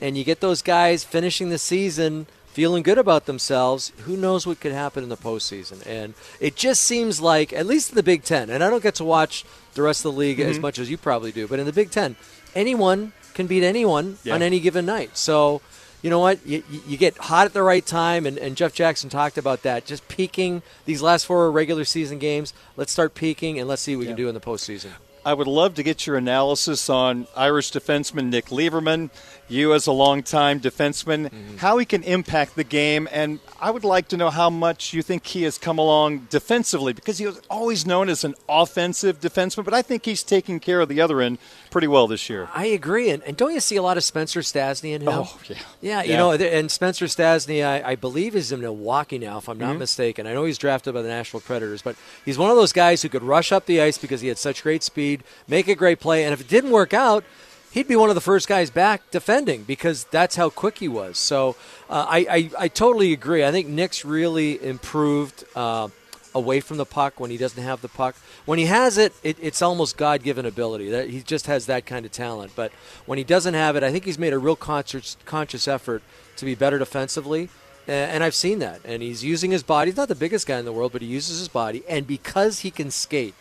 [0.01, 3.91] And you get those guys finishing the season feeling good about themselves.
[4.03, 5.85] Who knows what could happen in the postseason?
[5.85, 8.95] And it just seems like, at least in the Big Ten, and I don't get
[8.95, 10.61] to watch the rest of the league as Mhm.
[10.61, 12.15] much as you probably do, but in the Big Ten,
[12.55, 14.35] anyone can beat anyone Yeah.
[14.35, 15.17] on any given night.
[15.17, 15.61] So,
[16.05, 16.37] you know what?
[16.45, 19.85] You, you- get hot at the right time, and, and Jeff Jackson talked about that.
[19.85, 22.53] Just peaking these last four regular season games.
[22.77, 24.91] Let's start peaking, and let's see what we can do in the postseason.
[25.25, 29.09] I would love to get your analysis on Irish defenseman Nick Lieberman.
[29.47, 31.57] You, as a longtime defenseman, Mm-hmm.
[31.57, 35.01] how he can impact the game, and I would like to know how much you
[35.01, 39.65] think he has come along defensively because he was always known as an offensive defenseman,
[39.65, 41.39] but I think he's taking care of the other end
[41.75, 42.47] pretty well this year.
[42.53, 45.09] I agree, and, and don't you see a lot of Spencer Stastney in him?
[45.09, 45.55] Oh, yeah.
[45.81, 46.17] Yeah, you Yeah.
[46.19, 49.79] know, and Spencer Stastney, I, I believe, is in Milwaukee now, if I'm not Mhm.
[49.79, 50.25] mistaken.
[50.25, 53.09] I know he's drafted by the Nashville Predators, but he's one of those guys who
[53.09, 56.23] could rush up the ice because he had such great speed, make a great play,
[56.23, 57.25] and if it didn't work out,
[57.71, 61.17] he'd be one of the first guys back defending because that's how quick he was.
[61.17, 61.57] So
[61.89, 63.43] uh, I, I, I totally agree.
[63.43, 65.43] I think Nick's really improved.
[65.53, 65.89] Uh,
[66.35, 68.15] away from the puck when he doesn't have the puck.
[68.45, 70.91] When he has it, it it's almost God given ability.
[70.91, 72.51] That he just has that kind of talent.
[72.55, 72.71] But
[73.07, 76.03] when he doesn't have it, I think he's made a real conscious conscious effort
[76.35, 77.49] to be better defensively.
[77.87, 78.81] And I've seen that.
[78.83, 79.91] And he's using his body.
[79.91, 81.83] He's not the biggest guy in the world, but he uses his body.
[81.87, 83.35] And because he can skate,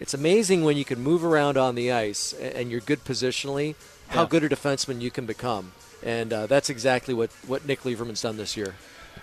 [0.00, 3.74] it's amazing when you can move around on the ice and you're good positionally,
[4.08, 4.28] how Yeah.
[4.28, 5.72] good a defenseman you can become.
[6.02, 8.74] And uh, that's exactly what, what Nick Lieberman's done this year.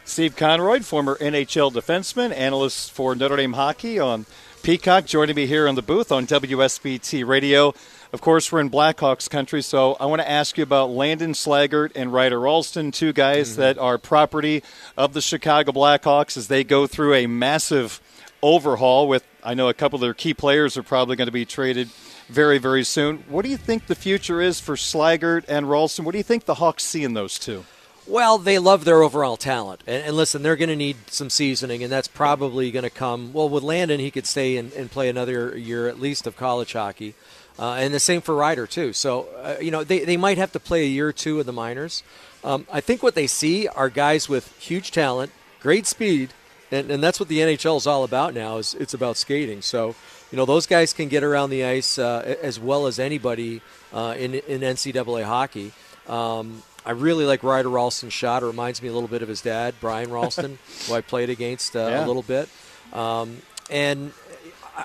[0.05, 4.25] Steve Konroyd, former NHL defenseman, analyst for Notre Dame hockey on
[4.63, 7.73] Peacock, joining me here in the booth on WSBT Radio.
[8.11, 11.91] Of course, we're in Blackhawks country, so I want to ask you about Landon Slaggert
[11.95, 13.61] and Ryder Rolston, two guys mm-hmm.
[13.61, 14.63] that are property
[14.97, 18.01] of the Chicago Blackhawks as they go through a massive
[18.41, 21.45] overhaul with, I know a couple of their key players are probably going to be
[21.45, 21.89] traded
[22.27, 23.23] very, very soon.
[23.29, 26.03] What do you think the future is for Slaggert and Rolston?
[26.03, 27.63] What do you think the Hawks see in those two?
[28.09, 29.81] Well, they love their overall talent.
[29.85, 33.33] And, and listen, they're going to need some seasoning, and that's probably going to come.
[33.33, 36.73] Well, with Landon, he could stay and, and play another year at least of college
[36.73, 37.13] hockey.
[37.59, 38.93] Uh, and the same for Ryder, too.
[38.93, 41.45] So, uh, you know, they, they might have to play a year or two in
[41.45, 42.01] the minors.
[42.43, 46.33] Um, I think what they see are guys with huge talent, great speed,
[46.71, 48.57] and, and that's what the NHL is all about now.
[48.57, 49.61] Is it's about skating.
[49.61, 49.93] So,
[50.31, 53.61] you know, those guys can get around the ice uh, as well as anybody
[53.93, 55.73] uh, in in NCAA hockey.
[56.07, 58.41] Um, I really like Ryder Rolston's shot.
[58.43, 61.75] It reminds me a little bit of his dad, Brian Rolston, who I played against
[61.75, 62.05] uh, Yeah.
[62.05, 62.49] a little bit.
[62.93, 63.37] Um,
[63.69, 64.11] and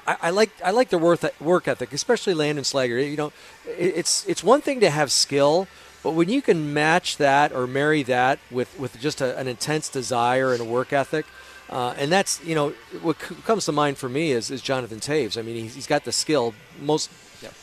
[0.07, 3.11] I, I like I like their work work ethic, especially Landon Slaggert.
[3.11, 3.33] You know,
[3.67, 5.67] it- it's it's one thing to have skill,
[6.03, 9.89] but when you can match that or marry that with with just a, an intense
[9.89, 11.25] desire and a work ethic.
[11.71, 15.01] Uh, and that's you know what c- comes to mind for me is, is Jonathan
[15.01, 15.39] Toews.
[15.39, 16.53] I mean, he's, he's got the skill.
[16.79, 17.09] Most,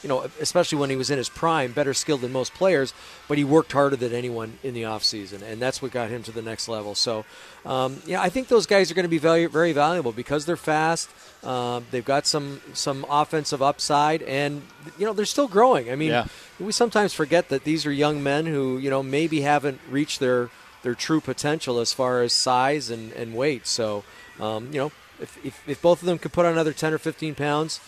[0.04, 2.94] you know, especially when he was in his prime, better skilled than most players.
[3.28, 6.32] But he worked harder than anyone in the offseason, and that's what got him to
[6.32, 6.96] the next level.
[6.96, 7.26] So,
[7.65, 10.58] um, yeah, I think those guys are going to be very, very valuable because they're
[10.58, 11.10] fast.
[11.44, 14.62] Um, they've got some some offensive upside, and
[14.98, 15.89] you know they're still growing.
[15.91, 16.26] I mean, Yeah.
[16.60, 20.50] we sometimes forget that these are young men who you know maybe haven't reached their
[20.84, 23.67] their true potential as far as size and, and weight.
[23.67, 24.04] So,
[24.39, 26.98] um, you know, if, if, if both of them could put on another 10 or
[26.98, 27.80] 15 pounds,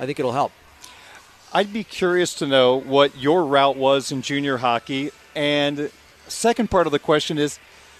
[0.00, 0.50] I think it'll help.
[1.52, 5.10] I'd be curious to know what your route was in junior hockey.
[5.34, 5.90] And
[6.28, 7.58] second part of the question is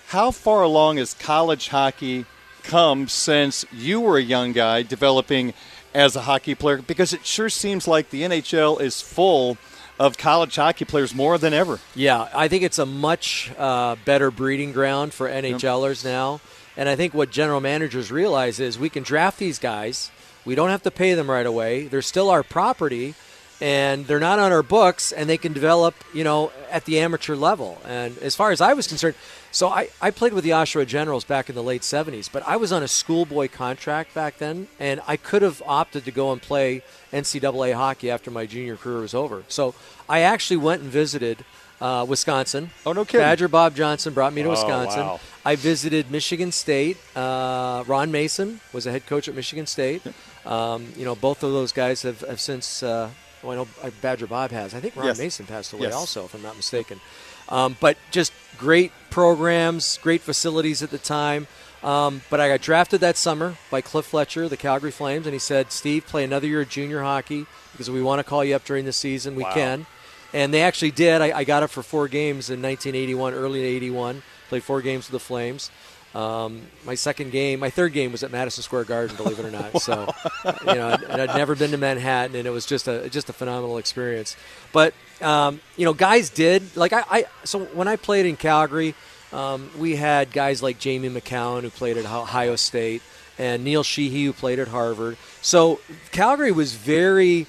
[0.09, 2.27] how far along has college hockey
[2.63, 5.53] come since you were a young guy developing
[5.93, 6.81] as a hockey player?
[6.81, 9.59] Because it sure seems like the NHL is full
[9.99, 11.81] of college hockey players more than ever.
[11.97, 16.41] Yeah, I think it's a much uh, better breeding ground for NHLers now.
[16.77, 20.11] And I think what general managers realize is we can draft these guys.
[20.45, 21.89] We don't have to pay them right away.
[21.89, 23.15] They're still our property,
[23.61, 27.37] and they're not on our books, and they can develop, you know, at the amateur
[27.37, 27.79] level.
[27.87, 29.15] And as far as I was concerned,
[29.53, 32.57] so I, I played with the Oshawa Generals back in the late 70s, but I
[32.57, 36.41] was on a schoolboy contract back then, and I could have opted to go and
[36.41, 36.83] play
[37.13, 39.43] NCAA hockey after my junior career was over.
[39.49, 39.75] So
[40.09, 41.45] I actually went and visited
[41.81, 42.71] uh, Wisconsin.
[42.87, 43.21] Oh, no kidding.
[43.23, 45.01] Badger Bob Johnson brought me to Oh, Wisconsin.
[45.01, 45.21] wow.
[45.45, 46.99] I visited Michigan State.
[47.17, 50.03] Uh, Ron Mason was a head coach at Michigan State.
[50.47, 52.83] Um, you know, both of those guys have, have since.
[52.83, 53.11] Uh,
[53.43, 54.75] well, I know uh, Badger Bob has.
[54.75, 55.19] I think Ron Yes.
[55.19, 55.95] Mason passed away Yes.
[55.95, 57.01] also, if I'm not mistaken.
[57.49, 61.47] Um, but just great programs, great facilities at the time.
[61.83, 65.39] Um, but I got drafted that summer by Cliff Fletcher, the Calgary Flames, and he
[65.39, 68.65] said, "Steve, play another year of junior hockey because we want to call you up
[68.65, 69.35] during the season.
[69.35, 69.55] We Wow.
[69.55, 69.87] can."
[70.33, 71.23] And they actually did.
[71.23, 74.23] I, I got up for four games in 1981, early in 81.
[74.49, 75.71] Played four games with the Flames.
[76.15, 79.51] Um, my second game, my third game was at Madison Square Garden, believe it or
[79.51, 79.81] not.
[79.81, 80.13] So,
[80.45, 83.33] you know, and I'd never been to Manhattan, and it was just a just a
[83.33, 84.37] phenomenal experience.
[84.73, 87.25] But um, you know, guys did like I, I.
[87.45, 88.95] So when I played in Calgary,
[89.33, 93.03] um, we had guys like Jamie Macoun who played at Ohio State,
[93.39, 95.17] and Neil Sheehy who played at Harvard.
[95.43, 95.81] So
[96.11, 97.47] Calgary was very.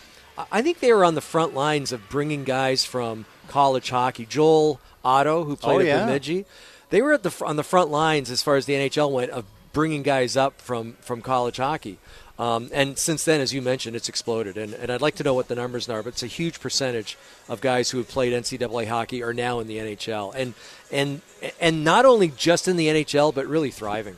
[0.51, 4.25] I think they were on the front lines of bringing guys from college hockey.
[4.25, 6.05] Joel Otto, who played Oh, at.
[6.05, 6.45] Bemidji,
[6.91, 9.45] they were at the on the front lines as far as the NHL went of
[9.73, 11.97] bringing guys up from from college hockey.
[12.37, 14.57] Um, and since then, as you mentioned, it's exploded.
[14.57, 17.15] And, and I'd like to know what the numbers are, but it's a huge percentage
[17.47, 20.53] of guys who have played NCAA hockey are now in the NHL, and
[20.91, 21.21] and
[21.59, 24.15] and not only just in the NHL, but really thriving.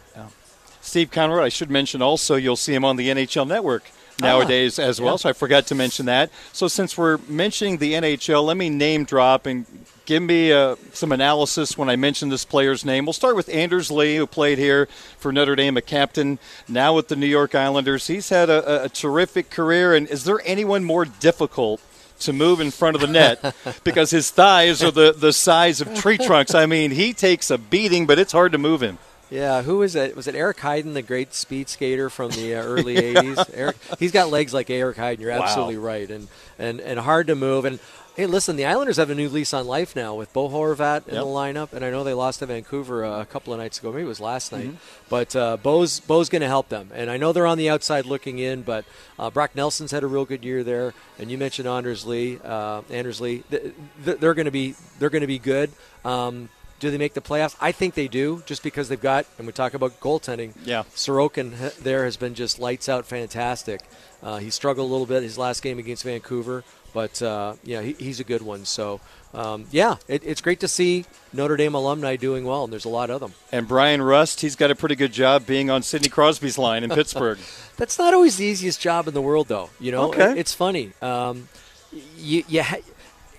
[0.79, 4.99] Steve Konroyd, I should mention also, you'll see him on the NHL Network nowadays as
[4.99, 5.13] well.
[5.13, 5.17] yeah.
[5.17, 6.29] So I forgot to mention that.
[6.51, 9.65] So since we're mentioning the NHL, let me name drop and
[10.05, 13.05] give me uh, some analysis when I mention this player's name.
[13.05, 14.87] We'll start with Anders Lee, who played here
[15.17, 18.07] for Notre Dame, a captain, now with the New York Islanders.
[18.07, 19.93] He's had a, a- a terrific career.
[19.95, 21.81] And is there anyone more difficult?
[22.19, 25.93] To move in front of the net because his thighs are the, the size of
[25.95, 26.55] tree trunks.
[26.55, 28.97] I mean, he takes a beating, but it's hard to move him.
[29.29, 30.15] Yeah, who is it?
[30.15, 33.49] Was it Eric Heiden, the great speed skater from the uh, early '80s?
[33.53, 35.19] Eric, he's got legs like Eric Heiden.
[35.19, 35.41] You're Wow.
[35.43, 36.27] absolutely right, and
[36.57, 37.65] and and hard to move.
[37.65, 37.79] And
[38.15, 41.15] hey, listen, the Islanders have a new lease on life now with Bo Horvat in
[41.15, 41.23] Yep.
[41.23, 43.91] the lineup, and I know they lost to Vancouver uh, a couple of nights ago.
[43.91, 44.75] Maybe it was last night, Mm-hmm.
[45.09, 46.89] but uh, Bo's Bo's going to help them.
[46.93, 48.85] And I know they're on the outside looking in, but
[49.17, 52.39] uh, Brock Nelson's had a real good year there, and you mentioned Anders Lee.
[52.43, 53.73] Uh, Anders Lee, th-
[54.05, 55.71] th- they're going to be they're going to be good.
[56.05, 56.49] Um,
[56.83, 57.55] do they make the playoffs?
[57.59, 60.53] I think they do, just because they've got, and we talk about goaltending.
[60.65, 60.83] Yeah.
[60.95, 63.81] Sorokin there has been just lights out fantastic.
[64.21, 66.63] Uh, he struggled a little bit his last game against Vancouver,
[66.93, 68.63] but uh, yeah, he, he's a good one.
[68.65, 69.01] So,
[69.33, 72.89] um, yeah, it, it's great to see Notre Dame alumni doing well, and there's a
[72.89, 73.33] lot of them.
[73.51, 76.89] And Bryan Rust, he's got a pretty good job being on Sidney Crosby's line in
[76.99, 77.39] Pittsburgh.
[77.77, 79.69] That's not always the easiest job in the world, though.
[79.79, 80.31] You know, Okay.
[80.31, 80.91] It- it's funny.
[81.01, 81.49] Um,
[82.17, 82.77] you, you, ha-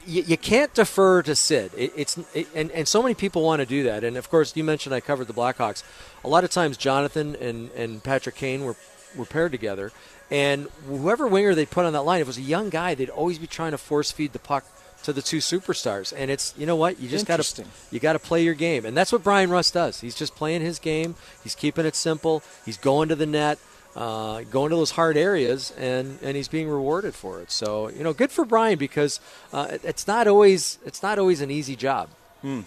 [0.06, 1.72] you, you can't defer to Sid.
[1.76, 4.04] It, it's it, and and so many people want to do that.
[4.04, 5.82] And of course, you mentioned I covered the Blackhawks.
[6.24, 8.76] A lot of times, Jonathan and, and Patrick Kane were
[9.16, 9.92] were paired together,
[10.30, 13.10] and whoever winger they put on that line, if it was a young guy, they'd
[13.10, 14.64] always be trying to force feed the puck
[15.04, 16.12] to the two superstars.
[16.16, 18.84] And it's you know what you just got to you got to play your game,
[18.84, 20.00] and that's what Bryan Rust does.
[20.00, 21.14] He's just playing his game.
[21.42, 22.42] He's keeping it simple.
[22.64, 23.58] He's going to the net,
[23.96, 27.50] uh, going to those hard areas, and, and he's being rewarded for it.
[27.50, 29.20] So you know, good for Brian because
[29.52, 32.08] uh, it's not always it's not always an easy job.
[32.42, 32.62] Hmm.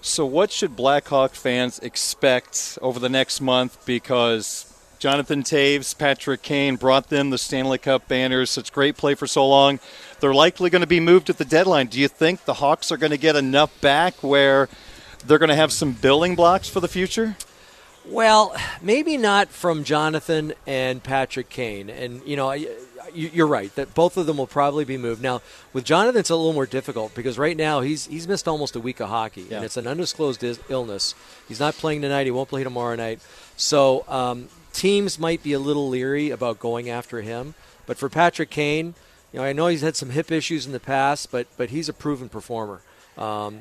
[0.00, 3.84] So, what should Blackhawk fans expect over the next month?
[3.84, 8.48] Because Jonathan Toews, Patrick Kane brought them the Stanley Cup banners.
[8.48, 9.80] Such great play for so long.
[10.20, 11.88] They're likely going to be moved at the deadline.
[11.88, 14.68] Do you think the Hawks are going to get enough back where
[15.26, 17.36] they're going to have some building blocks for the future?
[18.10, 21.90] Well, maybe not from Jonathan and Patrick Kane.
[21.90, 22.70] And, you know, you-
[23.14, 25.22] you're right that both of them will probably be moved.
[25.22, 25.40] Now,
[25.72, 28.80] with Jonathan, it's a little more difficult because right now he's he's missed almost a
[28.80, 29.56] week of hockey, Yeah.
[29.56, 31.14] and it's an undisclosed illness.
[31.48, 32.24] He's not playing tonight.
[32.24, 33.20] He won't play tomorrow night.
[33.56, 37.54] So um, teams might be a little leery about going after him.
[37.86, 38.94] But for Patrick Kane,
[39.32, 41.88] you know, I know he's had some hip issues in the past, but but he's
[41.88, 42.80] a proven performer.
[43.16, 43.60] Um,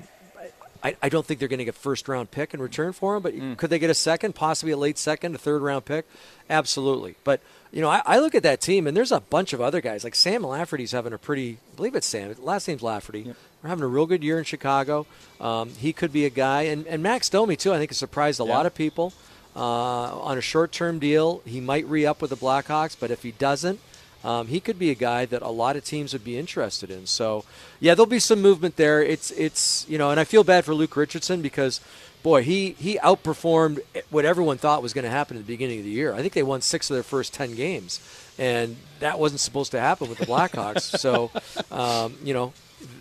[0.88, 3.24] I, I don't think they're going to get first round pick in return for him,
[3.24, 6.06] but could they get a second, possibly a late second, a third round pick?
[6.50, 7.16] Absolutely.
[7.24, 9.82] But you know, I, I look at that team, and there's a bunch of other
[9.82, 13.24] guys like Sam Lafferty's having a pretty, I believe it's Sam, last name's Lafferty.
[13.62, 15.06] We're having a real good year in Chicago.
[15.42, 17.74] Um, he could be a guy, and, and Max Domi too.
[17.74, 19.14] I think has surprised a lot of people
[19.56, 21.42] uh, on a short term deal.
[21.46, 23.80] He might re up with the Blackhawks, but if he doesn't,
[24.24, 27.06] um, he could be a guy that a lot of teams would be interested in.
[27.06, 27.46] So,
[27.80, 29.02] yeah, there'll be some movement there.
[29.02, 31.82] It's it's you know, and I feel bad for Luke Richardson because,
[32.24, 35.86] boy, he he outperformed what everyone thought was going to happen at the beginning of
[35.86, 36.14] the year.
[36.14, 38.00] I think they won six of their first ten games,
[38.38, 40.82] and that wasn't supposed to happen with the Blackhawks.
[41.00, 41.32] so,
[41.72, 42.54] um, you know,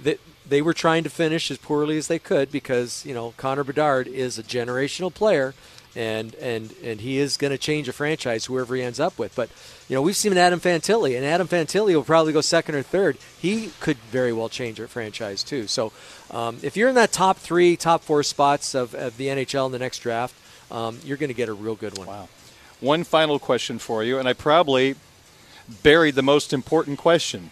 [0.02, 3.64] they, they were trying to finish as poorly as they could because you know Connor
[3.64, 5.54] Bedard is a generational player
[5.96, 9.34] and and and he is going to change a franchise whoever he ends up with.
[9.34, 9.48] But
[9.88, 13.18] you know, we've seen Adam Fantilli, and Adam Fantilli will probably go second or third.
[13.40, 15.68] He could very well change a franchise too.
[15.68, 15.92] So
[16.30, 19.72] um, if you're in that top three, top four spots of, of the NHL in
[19.72, 20.34] the next draft,
[20.72, 22.08] um, you're going to get a real good one.
[22.08, 22.28] Wow.
[22.80, 24.96] One final question for you, and I probably
[25.82, 27.50] buried the most important question.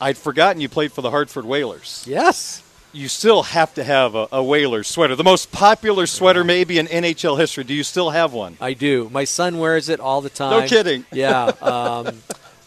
[0.00, 2.04] I'd forgotten you played for the Hartford Whalers.
[2.06, 2.62] Yes.
[2.92, 6.86] You still have to have a, a Whalers sweater, the most popular sweater maybe in
[6.86, 7.62] NHL history.
[7.64, 8.56] Do you still have one?
[8.60, 9.08] I do.
[9.12, 10.60] My son wears it all the time.
[10.60, 11.04] No kidding.
[11.12, 11.44] Yeah.
[11.60, 12.22] Um,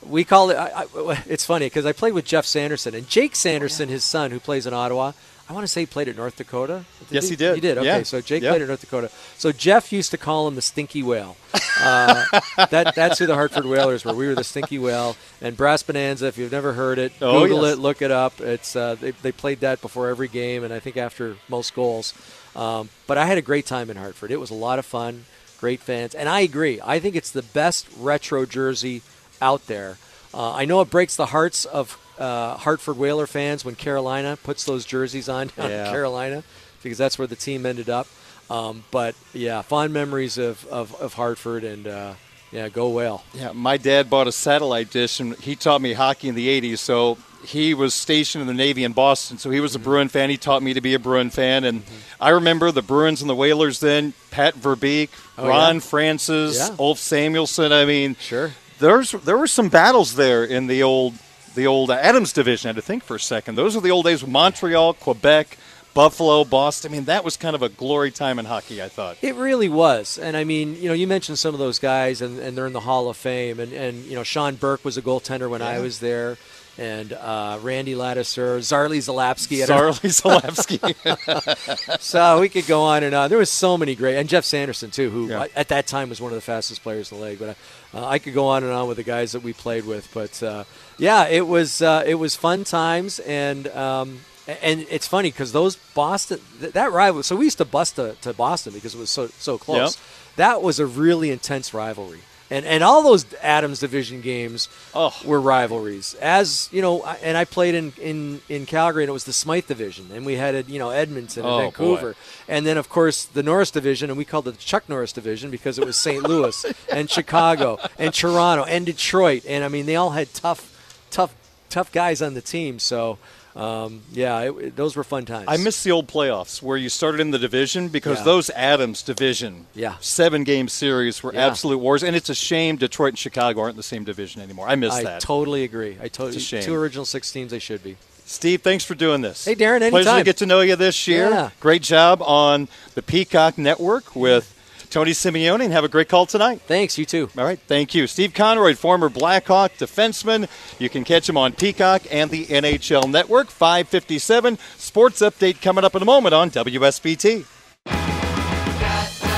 [0.07, 0.55] we call it.
[0.55, 4.32] I, I, it's funny because I played with Geoff Sanderson and Jake Sanderson, his son,
[4.32, 5.13] who plays in Ottawa.
[5.50, 6.86] I want to say he played at North Dakota.
[7.00, 7.56] Did yes, he, he did.
[7.56, 7.78] He did.
[7.78, 8.04] Okay, yeah.
[8.04, 8.52] so Jake yeah.
[8.52, 9.12] played at North Dakota.
[9.38, 11.36] So Geoff used to call him the Stinky Whale.
[11.82, 12.26] Uh,
[12.70, 14.14] that that's who the Hartford Whalers were.
[14.14, 15.18] We were the Stinky Whale.
[15.41, 16.28] And Brass Bonanza.
[16.28, 17.74] If you've never heard it, oh, Google yes.
[17.74, 18.39] it, look it up.
[18.39, 22.14] It's uh, they they played that before every game, and I think after most goals.
[22.56, 24.32] Um, but I had a great time in Hartford.
[24.32, 25.26] It was a lot of fun.
[25.60, 26.80] Great fans, and I agree.
[26.84, 29.02] I think it's the best retro jersey
[29.41, 29.98] out there.
[30.34, 34.64] Uh, I know it breaks the hearts of uh, Hartford Whaler fans when Carolina puts
[34.66, 35.86] those jerseys on down Yeah.
[35.86, 36.43] in Carolina
[36.82, 38.07] because that's where the team ended up.
[38.49, 42.14] Um, but yeah, fond memories of, of, of Hartford and uh,
[42.51, 43.24] yeah, go whale.
[43.34, 46.78] Yeah, my dad bought a satellite dish, and he taught me hockey in the '80s.
[46.80, 49.84] So he was stationed in the Navy in Boston, so he was a Mm-hmm.
[49.86, 50.30] Bruin fan.
[50.30, 51.82] He taught me to be a Bruin fan, and
[52.22, 54.14] I remember the Bruins and the Whalers then.
[54.30, 55.80] Pat Verbeek, Oh, Ron yeah.
[55.82, 56.76] Francis, Yeah.
[56.78, 57.72] Ulf Samuelsson.
[57.72, 58.51] I mean, Sure.
[58.78, 61.16] there's there were some battles there in the old
[61.56, 62.68] the old Adams division.
[62.68, 63.56] I had to think for a second.
[63.56, 65.58] Those are the old days with Montreal, Quebec,
[65.93, 66.91] Buffalo, Boston.
[66.91, 68.82] I mean, that was kind of a glory time in hockey.
[68.82, 69.18] I thought.
[69.22, 72.39] It really was, and I mean, you know, you mentioned some of those guys, and,
[72.39, 75.01] and they're in the Hall of Fame, and, and you know, Sean Burke was a
[75.01, 76.38] goaltender when I was there,
[76.78, 80.09] and uh, Randy Ladouceur, Zarley Zalapski, Zarley
[80.97, 81.99] Zalapski.
[81.99, 83.30] so we could go on and on.
[83.30, 85.47] There was so many great, and Geoff Sanderson too, who Yeah.
[85.55, 87.39] at that time was one of the fastest players in the league.
[87.39, 87.57] But
[87.93, 90.09] uh, I could go on and on with the guys that we played with.
[90.13, 90.63] But uh,
[90.97, 95.76] yeah, it was uh, it was fun times, and um, and it's funny because those
[95.76, 97.24] Boston th- that rival.
[97.24, 99.95] So we used to bust to, to Boston because it was so so close.
[99.97, 100.05] Yep.
[100.38, 102.19] That was a really intense rivalry.
[102.54, 105.12] And, and all those Adams division games Oh.
[105.26, 106.14] were rivalries.
[106.22, 109.34] As you know, I- and I played in, in, in Calgary, and it was the
[109.34, 112.16] Smythe division, and we had a you know Edmonton and Oh, Vancouver,
[112.47, 115.49] and then of course the Norris division, and we called it the Chuck Norris division
[115.49, 116.22] because it was St.
[116.32, 120.62] Louis and Chicago and Toronto and Detroit, and I mean they all had tough,
[121.10, 121.34] tough,
[121.72, 122.78] tough guys on the team.
[122.78, 123.18] So
[123.56, 125.45] um, yeah, it, it- those were fun times.
[125.47, 128.24] I miss the old playoffs where you started in the division because Yeah.
[128.26, 129.95] those Adams division Yeah.
[129.99, 131.45] seven game series were Yeah.
[131.47, 134.68] absolute wars, and it's a shame Detroit and Chicago aren't in the same division anymore.
[134.68, 135.22] I miss I that.
[135.22, 135.97] totally agree.
[136.01, 137.97] I totally two original six teams they should be.
[138.26, 139.43] Steve, thanks for doing this.
[139.45, 139.91] Hey, Darren, anytime.
[139.91, 141.30] Pleasure to get to know you this year.
[141.30, 141.49] Yeah.
[141.60, 144.53] Great job on the Peacock Network with
[144.94, 146.62] Tony Simeone, and have a great call tonight.
[146.68, 147.28] Thanks, you too.
[147.36, 148.06] All right, thank you.
[148.06, 150.48] Steve Konroyd, former Blackhawk defenseman.
[150.80, 153.50] You can catch him on Peacock and the NHL Network.
[153.50, 158.12] 557 Sports Update coming up in a moment on WSBT.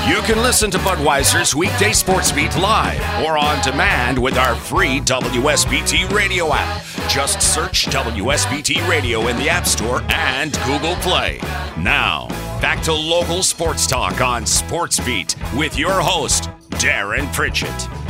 [0.08, 5.00] You can listen to Budweiser's weekday sports beat live or on demand with our free
[5.00, 6.84] WSBT radio app.
[7.08, 11.40] Just search WSBT Radio in the App Store and Google Play.
[11.76, 12.28] Now,
[12.60, 18.05] back to local sports talk on Sports Beat with your host, Darren Pritchett.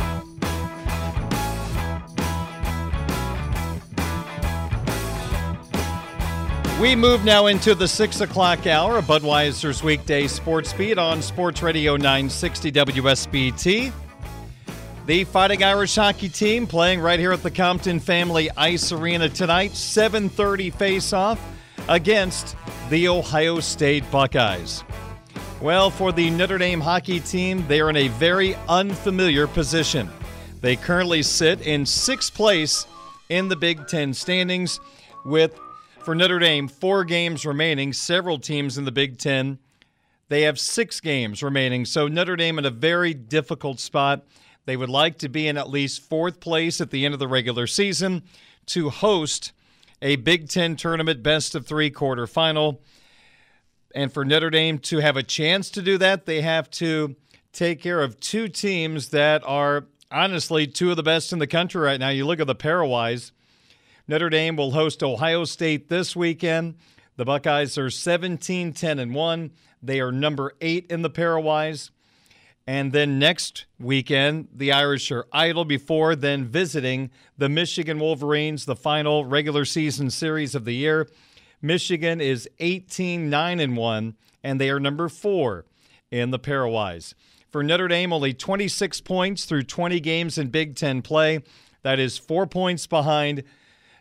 [6.79, 11.63] We move now into the 6 o'clock hour of Budweiser's weekday sports beat on Sports
[11.63, 13.91] Radio 960 WSBT.
[15.07, 19.71] The Fighting Irish hockey team playing right here at the Compton Family Ice Arena tonight,
[19.71, 21.39] 7:30 face-off
[21.89, 22.55] against
[22.91, 24.83] the Ohio State Buckeyes.
[25.59, 30.11] Well, for the Notre Dame hockey team, they are in a very unfamiliar position.
[30.61, 32.85] They currently sit in sixth place
[33.29, 34.79] in the Big Ten standings
[35.25, 35.59] with,
[36.07, 37.91] for Notre Dame, four games remaining.
[37.91, 39.59] Several teams in the Big Ten,
[40.29, 41.83] they have six games remaining.
[41.83, 44.25] So Notre Dame in a very difficult spot.
[44.63, 47.27] They would like to be in at least fourth place at the end of the
[47.27, 48.23] regular season
[48.67, 49.51] to host
[50.01, 52.79] a Big Ten tournament best of three quarterfinal.
[53.93, 57.17] And for Notre Dame to have a chance to do that, they have to
[57.51, 61.81] take care of two teams that are honestly two of the best in the country
[61.81, 62.07] right now.
[62.07, 63.31] You look at the pairwise.
[64.09, 66.75] Notre Dame will host Ohio State this weekend.
[67.17, 69.51] The Buckeyes are 17 10 and 1.
[69.83, 71.89] They are number 8 in the pairwise.
[72.65, 78.77] And then next weekend, the Irish are idle before then visiting the Michigan Wolverines, the
[78.77, 81.09] final regular season series of the year.
[81.61, 85.65] Michigan is 18 9 and 1, and they are number 4
[86.11, 87.13] in the pairwise.
[87.49, 91.43] For Notre Dame, only 26 points through 20 games in Big Ten play.
[91.83, 93.43] That is four points behind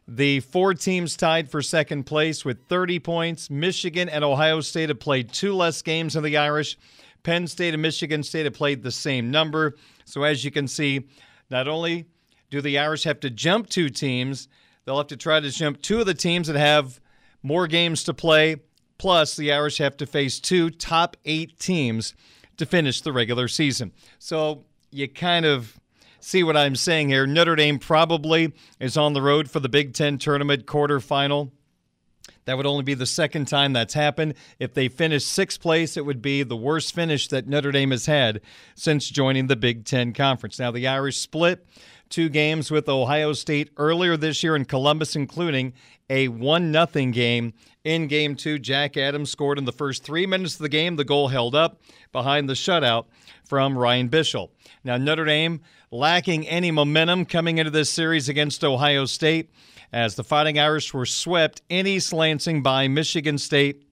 [0.09, 3.51] the four teams tied for second place with 30 points.
[3.51, 6.79] Michigan and Ohio State have played two less games than the Irish.
[7.25, 9.75] Penn State and Michigan State have played the same number.
[10.05, 11.09] So, as you can see,
[11.51, 12.07] not only
[12.51, 14.49] do the Irish have to jump two teams,
[14.85, 17.01] they'll have to try to jump two of the teams that have
[17.43, 18.57] more games to play.
[18.99, 22.15] Plus, the Irish have to face two top eight teams
[22.59, 23.93] to finish the regular season.
[24.21, 25.81] So, you kind of
[26.27, 27.25] see what I'm saying here.
[27.25, 31.53] Notre Dame probably is on the road for the Big Ten tournament quarterfinal.
[32.47, 34.35] That would only be the second time that's happened.
[34.59, 38.07] If they finish sixth place, it would be the worst finish that Notre Dame has
[38.07, 38.41] had
[38.75, 40.59] since joining the Big Ten Conference.
[40.59, 41.65] Now, the Irish split
[42.09, 45.73] two games with Ohio State earlier this year in Columbus, including
[46.09, 47.53] a 1 0 game.
[47.85, 50.97] In game two, Jack Adams scored in the first three minutes of the game.
[50.97, 51.81] The goal held up
[52.13, 53.07] behind the shutout
[53.45, 54.51] from Ryan Bischel.
[54.83, 59.51] Now, Notre Dame lacking any momentum coming into this series against Ohio State
[59.93, 63.85] as the Fighting Irish were swept in East Lansing by Michigan State.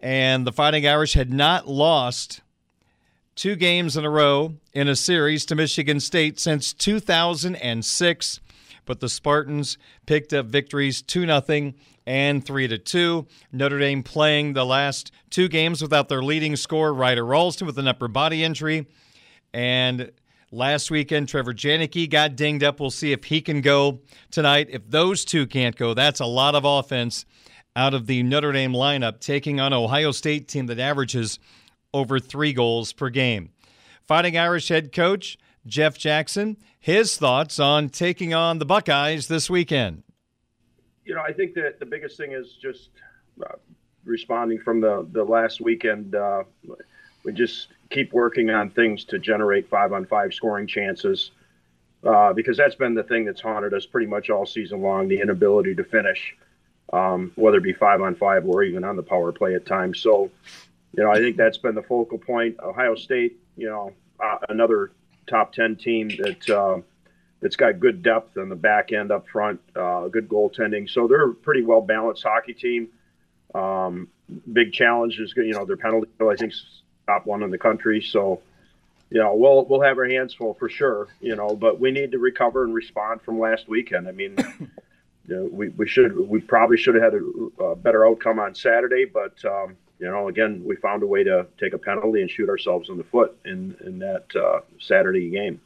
[0.00, 2.42] And the Fighting Irish had not lost
[3.40, 8.40] two games in a row in a series to Michigan State since 2006.
[8.84, 11.72] But the Spartans picked up victories 2 0
[12.06, 13.26] and 3 2.
[13.52, 17.88] Notre Dame playing the last two games without their leading scorer, Ryder Rolston, with an
[17.88, 18.86] upper body injury.
[19.54, 20.12] And
[20.52, 22.78] last weekend, Trevor Janicke got dinged up.
[22.78, 24.68] We'll see if he can go tonight.
[24.68, 27.24] If those two can't go, that's a lot of offense
[27.74, 31.38] out of the Notre Dame lineup, taking on Ohio State team that averages
[31.92, 33.50] over three goals per game.
[34.06, 40.02] Fighting Irish head coach Jeff Jackson, his thoughts on taking on the Buckeyes this weekend.
[41.04, 42.90] You know, I think that the biggest thing is just
[43.42, 43.56] uh,
[44.04, 46.14] responding from the, the last weekend.
[46.14, 46.44] Uh,
[47.24, 51.32] we just keep working on things to generate five on five scoring chances
[52.04, 55.20] uh, because that's been the thing that's haunted us pretty much all season long the
[55.20, 56.34] inability to finish,
[56.92, 59.98] um, whether it be five on five or even on the power play at times.
[59.98, 60.30] So,
[60.96, 62.56] you know, I think that's been the focal point.
[62.60, 64.92] Ohio State, you know, uh, another
[65.26, 66.80] top 10 team that uh,
[67.40, 70.88] that's got good depth on the back end up front, uh, good goaltending.
[70.88, 72.88] So they're a pretty well balanced hockey team.
[73.54, 74.08] Um,
[74.52, 76.52] big challenge is, you know, their penalty, I think,
[77.06, 78.00] top one in the country.
[78.02, 78.40] So,
[79.10, 81.08] you know, we'll we'll have our hands full for sure.
[81.20, 84.08] You know, but we need to recover and respond from last weekend.
[84.08, 84.36] I mean.
[85.28, 88.52] You know, we, we should we probably should have had a, a better outcome on
[88.52, 92.30] Saturday, but um, you know, again, we found a way to take a penalty and
[92.30, 95.60] shoot ourselves in the foot in in that uh, Saturday game.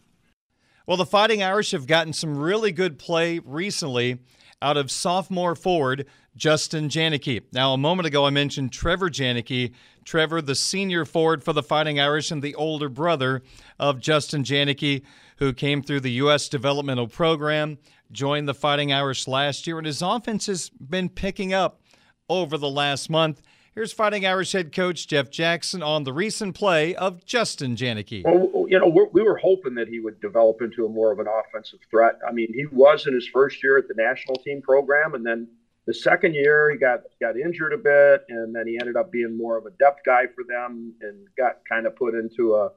[0.86, 4.18] Well, the Fighting Irish have gotten some really good play recently
[4.60, 6.06] out of sophomore forward
[6.36, 7.42] Justin Janicke.
[7.52, 9.72] Now, a moment ago, I mentioned Trevor Janicke.
[10.04, 13.42] Trevor, the senior forward for the Fighting Irish and the older brother
[13.78, 15.02] of Justin Janicke,
[15.38, 16.48] who came through the U.S.
[16.48, 17.78] developmental program,
[18.10, 21.80] joined the Fighting Irish last year, and his offense has been picking up
[22.28, 23.40] over the last month.
[23.74, 28.22] Here's Fighting Irish head coach Jeff Jackson on the recent play of Justin Janicke.
[28.22, 31.18] Well, you know, we're, we were hoping that he would develop into a more of
[31.18, 32.20] an offensive threat.
[32.26, 35.48] I mean, he was in his first year at the national team program, and then
[35.86, 39.36] the second year he got got injured a bit, and then he ended up being
[39.36, 42.70] more of a depth guy for them, and got kind of put into a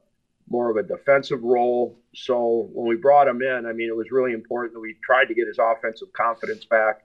[0.50, 1.96] more of a defensive role.
[2.12, 5.26] So when we brought him in, I mean, it was really important that we tried
[5.26, 7.02] to get his offensive confidence back,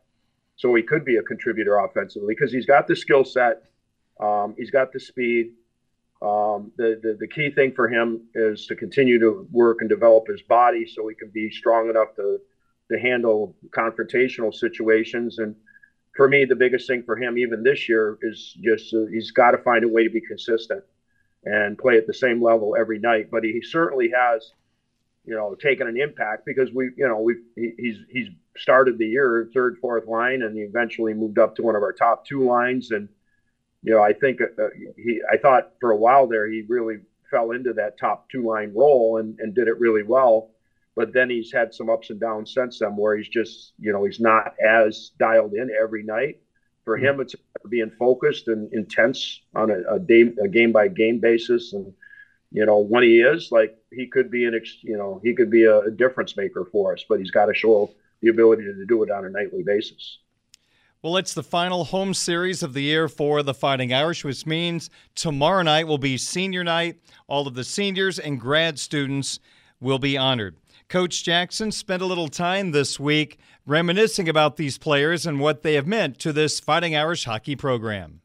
[0.55, 3.61] so he could be a contributor offensively because he's got the skill set
[4.24, 5.51] um, he's got the speed.
[6.21, 10.28] Um, the, the, the key thing for him is to continue to work and develop
[10.28, 12.39] his body so he can be strong enough to
[12.91, 15.39] to handle confrontational situations.
[15.39, 15.55] And
[16.15, 19.51] for me, the biggest thing for him, even this year, is just uh, he's got
[19.51, 20.84] to find a way to be consistent
[21.45, 23.30] and play at the same level every night.
[23.32, 24.51] But he certainly has,
[25.26, 29.49] you know, taken an impact because we, you know, we he's he's started the year
[29.53, 32.91] third, fourth line, and he eventually moved up to one of our top two lines
[32.91, 33.09] and
[33.84, 34.67] you know, I think uh,
[34.97, 36.97] he, I thought for a while there he really
[37.29, 40.51] fell into that top two line role and, and did it really well.
[40.95, 44.03] But then he's had some ups and downs since then where he's just, you know,
[44.03, 46.39] he's not as dialed in every night.
[46.86, 47.05] For mm-hmm.
[47.05, 47.36] him, it's
[47.69, 51.73] being focused and intense on a, a, day, a game by game basis.
[51.73, 51.91] And,
[52.51, 55.49] you know, when he is, like, he could be an, ex, you know, he could
[55.49, 57.89] be a, a difference maker for us, but he's got to show
[58.21, 60.19] the ability to do it on a nightly basis.
[61.03, 64.89] Well, it's the final home series of the year for the Fighting Irish, which means
[65.15, 66.95] tomorrow night will be senior night.
[67.27, 69.41] All of the seniors and grad students
[69.81, 70.55] will be honored.
[70.87, 75.73] Coach Jackson spent a little time this week reminiscing about these players and what they
[75.73, 78.21] have meant to this Fighting Irish hockey program.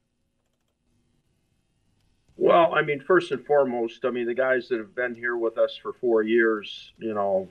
[2.36, 5.58] Well, I mean, first and foremost, I mean, the guys that have been here with
[5.58, 7.48] us for four years, you know,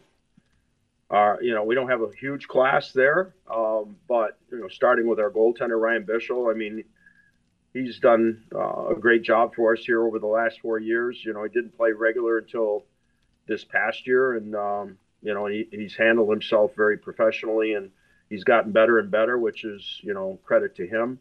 [1.10, 5.08] uh, you know, we don't have a huge class there, um, but you know, starting
[5.08, 6.84] with our goaltender Ryan Bischel, I mean,
[7.74, 11.24] he's done uh, a great job for us here over the last four years.
[11.24, 12.84] You know, he didn't play regular until
[13.48, 17.90] this past year, and um, you know, he, he's handled himself very professionally, and
[18.30, 21.20] he's gotten better and better, which is you know credit to him.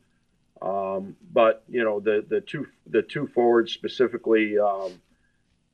[0.61, 4.59] Um, but you know, the the two the two forwards specifically.
[4.59, 5.01] Um,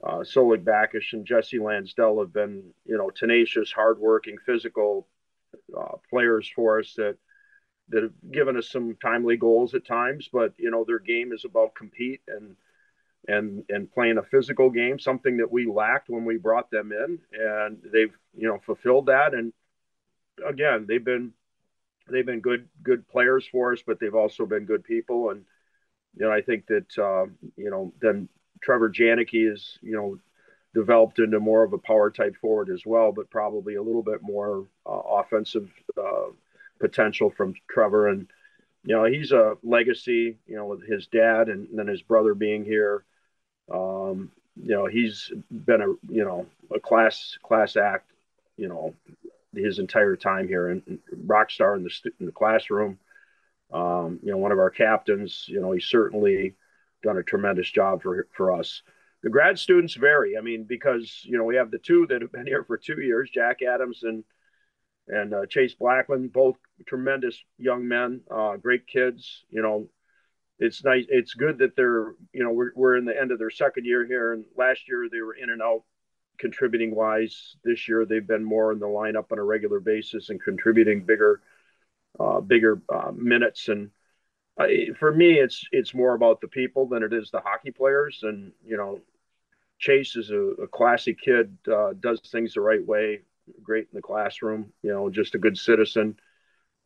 [0.05, 5.07] uh, Solag and Jesse Lansdell have been, you know, tenacious, hardworking, physical
[5.79, 7.17] uh, players for us that,
[7.91, 10.29] that have given us some timely goals at times.
[10.33, 12.57] But you know, their game is about compete and
[13.29, 17.19] and and playing a physical game, something that we lacked when we brought them in,
[17.33, 19.35] and they've you know fulfilled that.
[19.35, 19.53] And
[20.45, 21.33] again, they've been
[22.11, 25.31] they've been good good players for us, but they've also been good people.
[25.31, 25.45] And
[26.17, 27.27] you know, I think that uh,
[27.57, 28.29] you know then
[28.63, 30.19] Trevor Janicke is you know
[30.75, 34.23] developed into more of a power type forward as well, but probably a little bit
[34.23, 36.31] more uh, offensive uh,
[36.81, 38.09] potential from Trevor.
[38.09, 38.27] And
[38.85, 40.39] you know, he's a legacy.
[40.47, 43.05] You know, with his dad and then his brother being here.
[43.73, 48.11] Um, you know, he's been a you know a class class act.
[48.57, 48.95] You know,
[49.55, 51.91] his entire time here and rock star in the
[52.21, 52.99] in the classroom.
[53.73, 55.45] Um, you know, one of our captains.
[55.49, 56.55] You know, he's certainly
[57.03, 58.83] done a tremendous job for for us.
[59.23, 60.37] The grad students vary.
[60.37, 63.01] I mean, because you know we have the two that have been here for two
[63.01, 64.25] years, Jack Adams and
[65.09, 69.45] and uh, Chase Blackmun, both tremendous young men, uh, great kids.
[69.51, 69.89] You know,
[70.59, 71.07] it's nice.
[71.09, 74.07] It's good that they're, you know, we're, we're in the end of their second year
[74.07, 74.33] here.
[74.33, 75.83] And last year they were in and out
[76.39, 77.57] contributing wise.
[77.65, 81.41] This year they've been more in the lineup on a regular basis and contributing bigger,
[82.21, 83.69] uh, bigger uh, minutes.
[83.69, 83.91] And
[84.99, 88.21] for me, it's it's more about the people than it is the hockey players.
[88.23, 89.01] And you know,
[89.79, 93.21] Chase is a, a classy kid, uh, does things the right way,
[93.63, 94.73] great in the classroom.
[94.83, 96.17] You know, just a good citizen.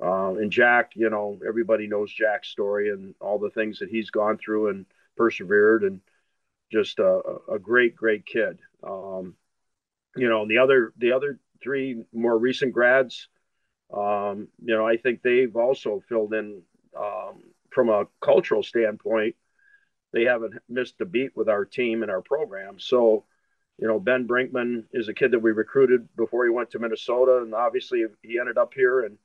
[0.03, 4.11] Uh, and Jack, you know, everybody knows Jack's story and all the things that he's
[4.11, 4.87] gone through and
[5.17, 6.01] persevered, and
[6.71, 8.59] just a, a great, great kid.
[8.87, 9.35] Um,
[10.17, 13.29] you know, the other the other three more recent grads,
[13.93, 16.62] um, you know, I think they've also filled in
[16.99, 17.43] um,
[17.77, 19.37] from a cultural standpoint.
[20.14, 22.81] They haven't missed a beat with our team and our program.
[22.81, 23.24] So,
[23.79, 27.43] you know, Ben Brinkman is a kid that we recruited before he went to Minnesota,
[27.43, 29.18] and obviously he ended up here and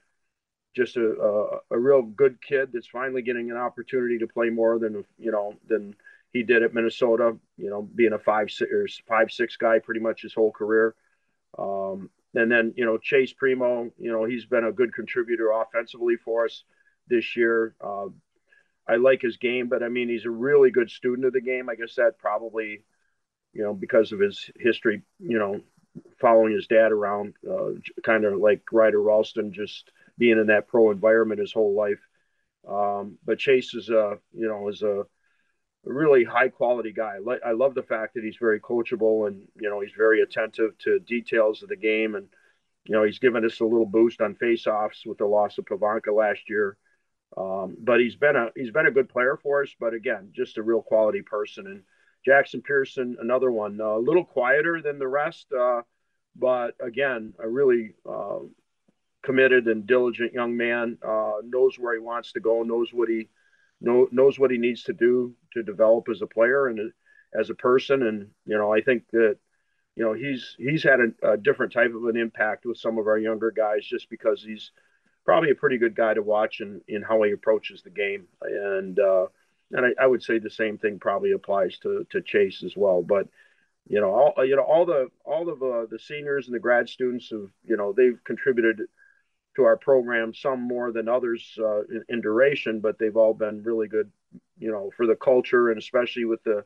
[0.76, 4.80] just a, a, a real good kid that's finally getting an opportunity to play more
[4.80, 5.95] than you know than
[6.34, 7.38] he did at Minnesota.
[7.58, 10.93] You know, being a five six or five six guy pretty much his whole career.
[11.58, 16.18] Um, and then you know Chayse Primeau, you know he's been a good contributor offensively
[16.18, 16.66] for us
[17.08, 17.76] this year.
[17.80, 18.08] Uh,
[18.92, 21.70] I like his game, but I mean he's a really good student of the game.
[21.70, 22.84] I guess that probably,
[23.54, 25.62] you know, because of his history, you know,
[26.20, 27.72] following his dad around, uh,
[28.04, 32.00] kind of like Ryder Rolston, just being in that pro environment his whole life.
[32.68, 35.06] Um, but Chayse is a you know is a
[35.86, 37.18] really high quality guy.
[37.46, 41.00] I love the fact that he's very coachable and you know he's very attentive to
[41.00, 42.28] details of the game and
[42.84, 46.14] you know he's given us a little boost on faceoffs with the loss of Pavanka
[46.14, 46.78] last year.
[47.38, 49.70] Um, but he's been a he's been a good player for us.
[49.80, 51.68] But again, just a real quality person.
[51.68, 51.84] And
[52.26, 55.82] Jackson Pearson, another one, uh, a little quieter than the rest, uh,
[56.36, 58.40] but again, a really uh,
[59.24, 60.98] committed and diligent young man.
[61.06, 62.64] Uh, knows where he wants to go.
[62.64, 63.30] Knows what he
[63.82, 66.92] know, knows what he needs to do to develop as a player and
[67.38, 68.04] as a person.
[68.04, 69.38] And you know, I think that
[69.96, 73.08] you know he's he's had a, a different type of an impact with some of
[73.08, 74.72] our younger guys just because he's
[75.26, 78.28] probably a pretty good guy to watch in, in how he approaches the game.
[78.41, 79.28] And uh,
[79.72, 83.01] and I, I would say the same thing probably applies to to Chase as well.
[83.01, 83.28] But
[83.88, 86.89] you know all you know all the all of uh, the seniors and the grad
[86.89, 88.82] students have you know they've contributed
[89.55, 93.61] to our program, some more than others uh, in, in, duration, but they've all been
[93.63, 94.09] really good,
[94.57, 96.63] you know, for the culture and especially with the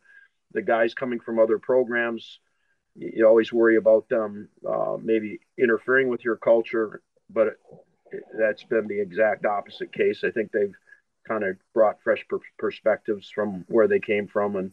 [0.51, 2.39] the guys coming from other programs.
[2.95, 7.57] You, always worry about them uh, maybe interfering with your culture, but
[8.37, 10.23] that's been the exact opposite case.
[10.23, 10.75] I think they've
[11.27, 14.71] kind of brought fresh per- perspectives from where they came from and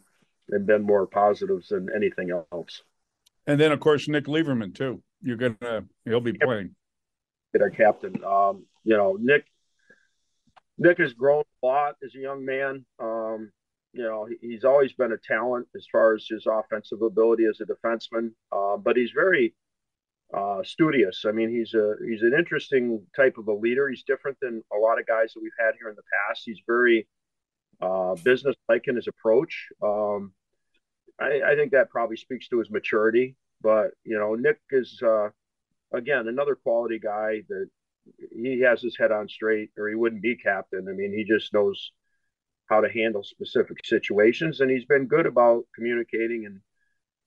[0.49, 2.81] and been more positives than anything else.
[3.47, 5.01] And then, of course, Nick Lieberman too.
[5.21, 6.75] You're gonna he'll be playing
[7.59, 8.23] our captain.
[8.23, 9.45] Um, you know, Nick
[10.77, 12.85] Nick has grown a lot as a young man.
[12.99, 13.51] Um,
[13.93, 17.65] you know, he's always been a talent as far as his offensive ability as a
[17.65, 19.53] defenseman, uh, but he's very
[20.33, 21.25] uh, studious.
[21.25, 23.89] I mean, he's a he's an interesting type of a leader.
[23.89, 26.43] He's different than a lot of guys that we've had here in the past.
[26.45, 27.07] He's very
[27.81, 29.67] uh, business-like in his approach.
[29.81, 30.33] Um,
[31.19, 33.35] I, I, think that probably speaks to his maturity.
[33.61, 35.29] But you know, Nick is uh,
[35.93, 37.69] again, another quality guy that
[38.31, 40.87] he has his head on straight, or he wouldn't be captain.
[40.89, 41.91] I mean, he just knows
[42.69, 46.59] how to handle specific situations, and he's been good about communicating and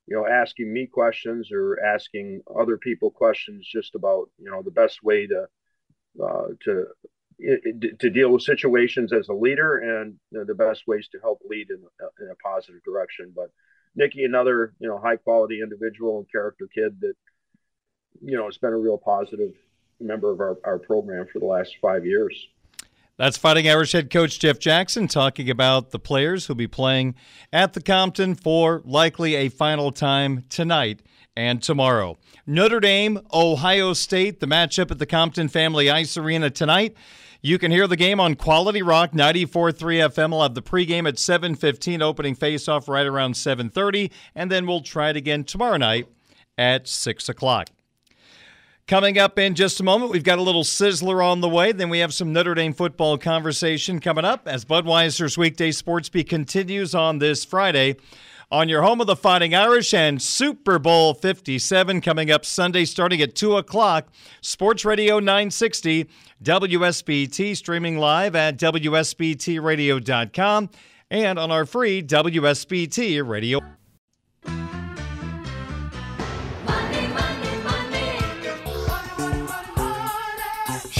[0.07, 4.70] you know asking me questions or asking other people questions just about you know the
[4.70, 5.46] best way to
[6.22, 6.86] uh, to
[8.00, 11.38] to deal with situations as a leader and you know, the best ways to help
[11.46, 11.82] lead in,
[12.20, 13.30] in a positive direction.
[13.36, 13.50] But
[13.94, 17.14] Nikki, another you know high quality individual and character kid that
[18.22, 19.52] you know, it's been a real positive
[20.00, 22.48] member of our, our program for the last five years.
[23.19, 27.14] That's Fighting Irish head coach Jeff Jackson talking about the players who'll be playing
[27.51, 31.01] at the Compton for likely a final time tonight
[31.35, 32.19] and tomorrow.
[32.47, 36.95] Notre Dame, Ohio State, the matchup at the Compton Family Ice Arena tonight.
[37.41, 39.75] You can hear the game on Quality Rock 94.3
[40.11, 40.33] FM.
[40.33, 45.09] We'll have the pregame at 7.15, opening faceoff right around 7.30, and then we'll try
[45.09, 46.07] it again tomorrow night
[46.59, 47.69] at 6 o'clock.
[48.89, 51.72] Coming up in just a moment, we've got a little sizzler on the way.
[51.72, 56.28] Then we have some Notre Dame football conversation coming up as Budweiser's weekday sports beat
[56.28, 57.97] continues on this Friday
[58.49, 63.20] on your home of the Fighting Irish and Super Bowl 57 coming up Sunday starting
[63.20, 64.07] at 2 o'clock.
[64.41, 66.09] Sports Radio 960,
[66.45, 70.70] WSBT, streaming live at WSBTRadio.com
[71.11, 73.59] and on our free WSBT radio.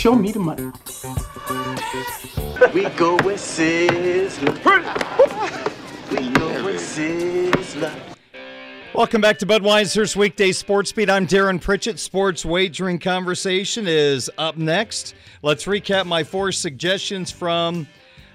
[0.07, 0.63] Show me the money.
[2.73, 4.55] we go with Sizzler.
[6.13, 7.93] we go with Sizzler.
[8.95, 11.11] Welcome back to Budweiser's Weekday Sports Beat.
[11.11, 11.99] I'm Darren Pritchett.
[11.99, 15.17] Sports wagering conversation is up next.
[15.43, 17.89] Let's recap my four suggestions from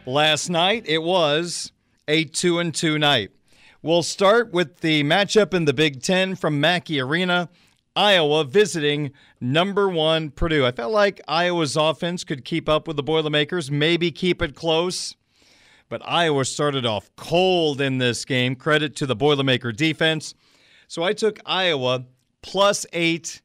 [0.06, 0.84] last night.
[0.88, 1.72] It was
[2.06, 3.32] a two and two night.
[3.82, 7.48] We'll start with the matchup in the Big Ten from Mackey Arena.
[7.96, 10.66] Iowa visiting number one Purdue.
[10.66, 15.16] I felt like Iowa's offense could keep up with the Boilermakers, maybe keep it close.
[15.90, 18.56] But Iowa started off cold in this game.
[18.56, 20.34] Credit to the Boilermaker defense.
[20.88, 22.06] So I took Iowa
[22.42, 23.42] plus eight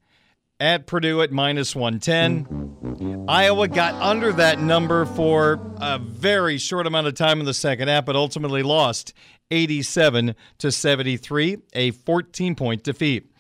[0.61, 3.27] at Purdue at minus 110.
[3.29, 7.89] Iowa got under that number for a very short amount of time in the second
[7.89, 9.13] half, but ultimately lost
[9.51, 13.31] 87 to 73, a 14 point defeat.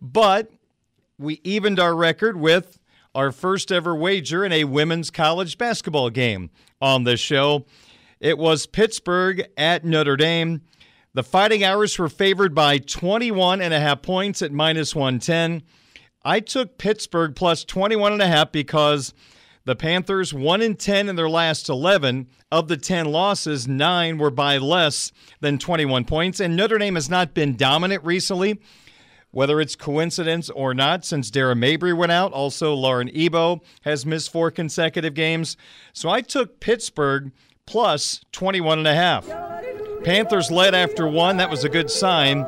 [0.00, 0.50] But
[1.18, 2.78] we evened our record with
[3.14, 7.66] our first ever wager in a women's college basketball game on this show.
[8.20, 10.62] It was Pittsburgh at Notre Dame.
[11.14, 15.62] The Fighting Irish were favored by 21 and a half points at minus 110.
[16.22, 19.14] I took Pittsburgh plus 21 and a half because
[19.64, 24.30] the Panthers 1 in 10 in their last 11 of the 10 losses, 9 were
[24.30, 28.60] by less than 21 points and Notre Dame has not been dominant recently.
[29.30, 34.32] Whether it's coincidence or not, since Dara Mabrey went out, also Lauren Ebo has missed
[34.32, 35.56] four consecutive games.
[35.92, 37.32] So I took Pittsburgh
[37.66, 39.28] plus 21 and a half.
[40.02, 41.36] Panthers led after one.
[41.36, 42.46] That was a good sign.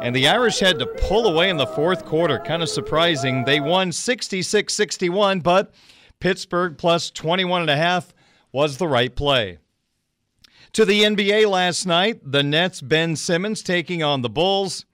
[0.00, 2.38] And the Irish had to pull away in the fourth quarter.
[2.38, 3.44] Kind of surprising.
[3.44, 5.72] They won 66 61, but
[6.18, 8.14] Pittsburgh plus 21 and a half
[8.52, 9.58] was the right play.
[10.72, 14.86] To the NBA last night, the Nets, Ben Simmons taking on the Bulls.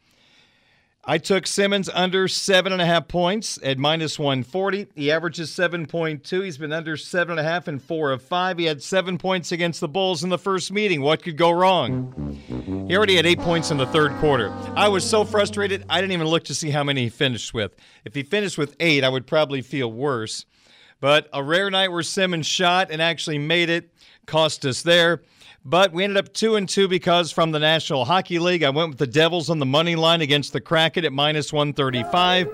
[1.11, 4.89] I took Simmons under seven and a half points at minus 140.
[4.95, 6.45] He averages 7.2.
[6.45, 8.59] He's been under seven and a half in four of five.
[8.59, 11.01] He had seven points against the Bulls in the first meeting.
[11.01, 12.39] What could go wrong?
[12.87, 14.51] He already had eight points in the third quarter.
[14.77, 17.75] I was so frustrated, I didn't even look to see how many he finished with.
[18.05, 20.45] If he finished with eight, I would probably feel worse.
[21.01, 23.95] But a rare night where Simmons shot and actually made it
[24.27, 25.23] cost us there.
[25.69, 28.89] But we ended up two and two because from the National Hockey League, I went
[28.89, 32.49] with the Devils on the money line against the Kraken at minus 135,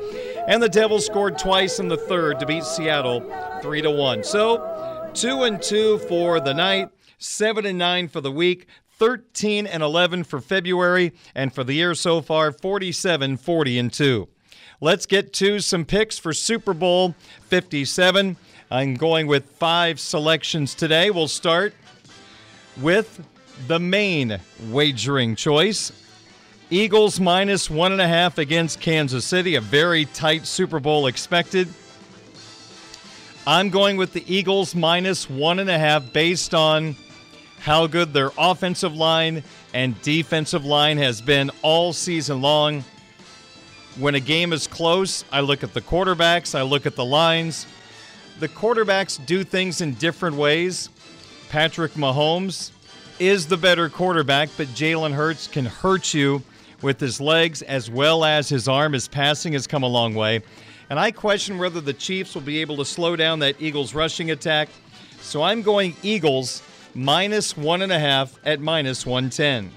[0.49, 3.21] and the Devils scored twice in the third to beat Seattle
[3.63, 4.25] three to one.
[4.25, 6.89] So two and two for the night,
[7.19, 8.67] seven and nine for the week.
[8.99, 14.29] 13 and 11 for February, and for the year so far, 47, 40 and 2.
[14.81, 17.17] Let's get to some picks for Super Bowl
[17.49, 18.37] 57.
[18.71, 21.11] I'm going with five selections today.
[21.11, 21.75] We'll start
[22.81, 23.25] with
[23.67, 25.93] the main wagering choice.
[26.71, 31.69] Eagles minus one and a half against Kansas City, a very tight Super Bowl expected.
[33.47, 36.97] I'm going with the Eagles minus one and a half based on
[37.61, 39.43] how good their offensive line
[39.75, 42.85] and defensive line has been all season long.
[43.99, 47.67] When a game is close, I look at the quarterbacks, I look at the lines.
[48.41, 50.89] The quarterbacks do things in different ways.
[51.55, 52.73] Patrick Mahomes
[53.21, 56.43] is the better quarterback, but Jalen Hurts can hurt you
[56.83, 58.93] with his legs as well as his arm.
[58.93, 60.43] His passing has come a long way.
[60.91, 64.33] And I question whether the Chiefs will be able to slow down that Eagles rushing
[64.33, 64.69] attack.
[65.21, 66.61] So I'm going Eagles
[66.93, 69.71] minus one and a half at minus 110.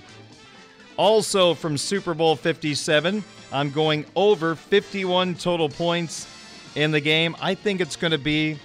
[0.97, 6.27] Also from Super Bowl 57, I'm going over 51 total points
[6.73, 7.35] in the game.
[7.39, 8.57] I think it's going to be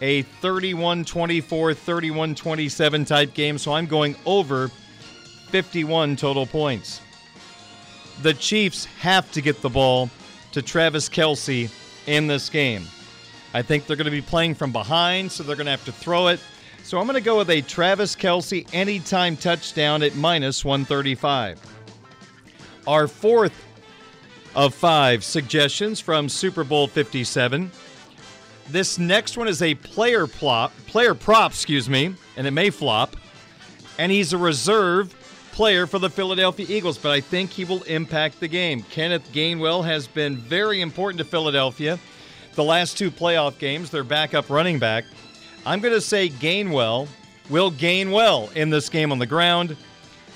[0.00, 4.68] a 31 24, 31 27 type game, so I'm going over
[5.48, 7.00] 51 total points.
[8.22, 10.10] The Chiefs have to get the ball
[10.52, 11.70] to Travis Kelce
[12.06, 12.84] in this game.
[13.52, 15.92] I think they're going to be playing from behind, so they're going to have to
[15.92, 16.40] throw it
[16.84, 21.60] So I'm going to go with a Travis Kelce anytime touchdown at minus 135.
[22.86, 23.52] Our fourth
[24.54, 27.70] of five suggestions from Super Bowl 57.
[28.68, 33.16] This next one is a player plop, player prop, excuse me, and it may flop.
[33.98, 35.14] And he's a reserve
[35.52, 38.82] player for the Philadelphia Eagles, but I think he will impact the game.
[38.84, 41.98] Kenneth Gainwell has been very important to Philadelphia.
[42.54, 45.04] The last two playoff games, their backup running back.
[45.66, 47.08] I'm going to say Gainwell
[47.50, 49.76] will gain well in this game on the ground.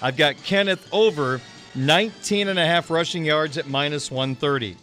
[0.03, 1.41] I've got Kenneth over
[1.75, 4.77] 19 and a half rushing yards at minus 130.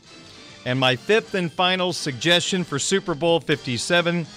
[0.65, 4.27] And my fifth and final suggestion for Super Bowl 57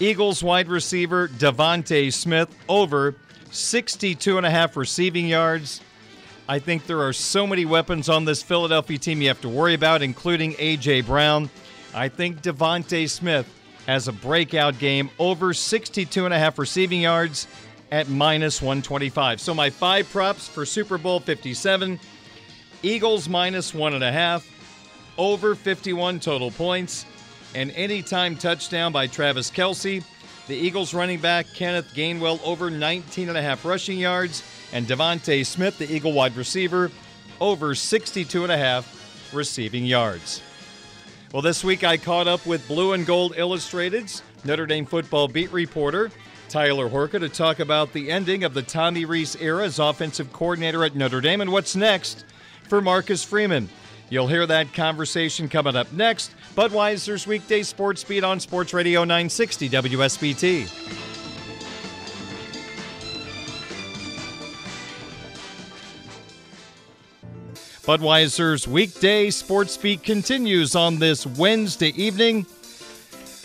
[0.00, 3.16] Eagles wide receiver DeVonta Smith over
[3.50, 5.80] 62 and a half receiving yards.
[6.48, 9.74] I think there are so many weapons on this Philadelphia team you have to worry
[9.74, 11.02] about, including A.J.
[11.02, 11.50] Brown.
[11.94, 13.46] I think DeVonta Smith
[13.86, 17.48] has a breakout game over 62 and a half receiving yards
[17.90, 19.40] at minus 125.
[19.40, 21.98] So my five props for Super Bowl 57
[22.82, 24.46] Eagles minus one and a half,
[25.18, 27.04] over 51 total points,
[27.54, 30.02] and anytime touchdown by Travis Kelce.
[30.46, 34.42] The Eagles running back Kenneth Gainwell over 19 and a half rushing yards,
[34.72, 36.90] and DeVonta Smith, the Eagle wide receiver,
[37.38, 40.40] over 62 and a half receiving yards.
[41.32, 45.52] Well, this week I caught up with Blue and Gold Illustrated's Notre Dame football beat
[45.52, 46.10] reporter
[46.48, 50.82] Tyler Horka to talk about the ending of the Tommy Rees era as offensive coordinator
[50.84, 52.24] at Notre Dame and what's next
[52.68, 53.68] for Marcus Freeman.
[54.10, 56.30] You'll hear that conversation coming up next.
[56.56, 60.98] Budweiser's weekday sports beat on Sports Radio 960 WSBT.
[67.88, 72.44] Budweiser's weekday sports beat continues on this Wednesday evening.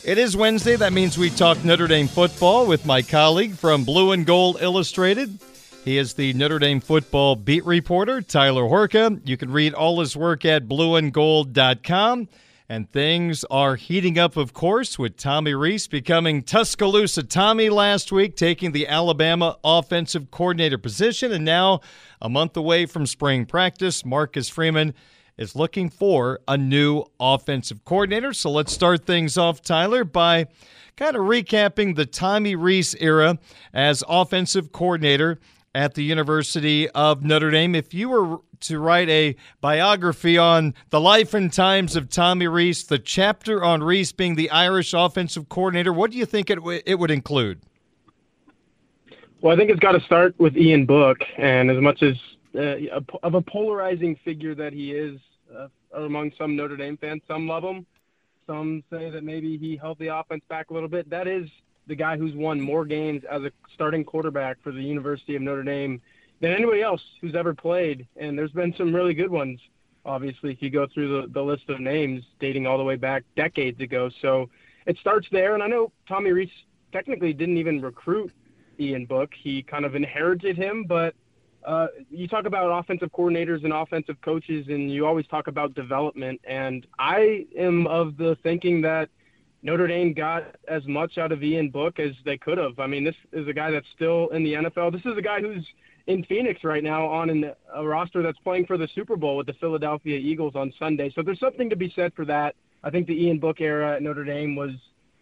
[0.03, 0.75] It is Wednesday.
[0.75, 5.39] That means we talk Notre Dame football with my colleague from Blue and Gold Illustrated.
[5.83, 9.19] He is the Notre Dame football beat reporter, Tyler Horka.
[9.25, 12.29] You can read all his work at blueandgold.com.
[12.69, 18.37] And things are heating up, of course, with Tommy Rees becoming Tuscaloosa Tommy last week,
[18.37, 21.33] taking the Alabama offensive coordinator position.
[21.33, 21.81] And now,
[22.21, 24.93] a month away from spring practice, Marcus Freeman
[25.37, 28.31] is looking for a new offensive coordinator.
[28.31, 30.47] So let's start things off, Tyler, by
[30.95, 33.37] kind of recapping the Tommy Rees era
[33.73, 35.39] as offensive coordinator
[35.75, 37.75] at the University of Notre Dame.
[37.75, 42.85] If you were to write a biography on the life and times of Tommy Rees,
[42.85, 46.81] the chapter on Rees being the Irish offensive coordinator, what do you think it, w-
[46.85, 47.61] it would include?
[49.41, 52.15] Well, I think it's got to start with Ian Book, and as much as
[52.55, 55.19] uh, of a polarizing figure that he is
[55.53, 57.85] uh, among some Notre Dame fans, some love him,
[58.47, 61.09] some say that maybe he held the offense back a little bit.
[61.09, 61.49] That is
[61.87, 65.63] the guy who's won more games as a starting quarterback for the University of Notre
[65.63, 66.01] Dame
[66.39, 68.07] than anybody else who's ever played.
[68.17, 69.59] And there's been some really good ones,
[70.05, 73.23] obviously, if you go through the, the list of names dating all the way back
[73.35, 74.09] decades ago.
[74.21, 74.49] So
[74.85, 75.53] it starts there.
[75.53, 76.49] And I know Tommy Rees
[76.91, 78.31] technically didn't even recruit
[78.79, 81.15] Ian Book, he kind of inherited him, but.
[81.65, 86.41] Uh, you talk about offensive coordinators and offensive coaches, and you always talk about development.
[86.43, 89.07] And I am of the thinking that
[89.63, 92.79] Notre Dame got as much out of Ian Book as they could have.
[92.79, 94.91] I mean, this is a guy that's still in the NFL.
[94.91, 95.65] This is a guy who's
[96.07, 99.47] in Phoenix right now on an, a roster that's playing for the Super Bowl with
[99.47, 101.11] the Philadelphia Eagles on Sunday.
[101.15, 102.55] So there's something to be said for that.
[102.83, 104.71] I think the Ian Book era at Notre Dame was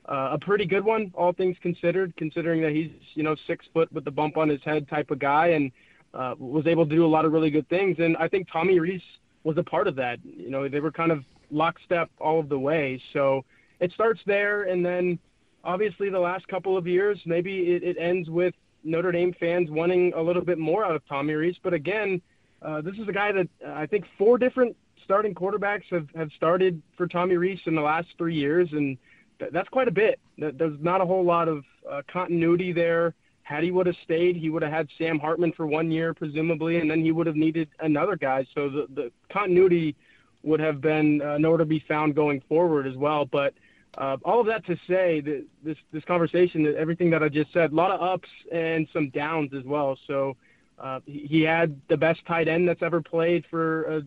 [0.09, 3.91] uh, a pretty good one, all things considered, considering that he's you know six foot
[3.93, 5.71] with the bump on his head type of guy and
[6.15, 7.97] uh, was able to do a lot of really good things.
[7.99, 9.01] And I think Tommy Rees
[9.43, 10.17] was a part of that.
[10.25, 12.99] You know, they were kind of lockstep all of the way.
[13.13, 13.45] So
[13.81, 15.19] it starts there, and then
[15.63, 18.53] obviously the last couple of years, maybe it, it ends with
[18.83, 21.57] Notre Dame fans wanting a little bit more out of Tommy Rees.
[21.61, 22.21] But again,
[22.61, 26.29] uh, this is a guy that uh, I think four different starting quarterbacks have, have
[26.37, 28.97] started for Tommy Rees in the last three years, and
[29.39, 30.19] th- that's quite a bit.
[30.37, 33.13] There's not a whole lot of uh, continuity there.
[33.43, 36.77] Had he would have stayed, he would have had Sam Hartman for one year, presumably,
[36.77, 38.45] and then he would have needed another guy.
[38.53, 39.95] So the, the continuity
[40.43, 43.25] would have been uh, nowhere to be found going forward as well.
[43.25, 43.53] But
[43.97, 47.51] uh, all of that to say that this this conversation, that everything that I just
[47.51, 49.97] said, a lot of ups and some downs as well.
[50.07, 50.37] So
[50.79, 54.01] uh, he had the best tight end that's ever played for a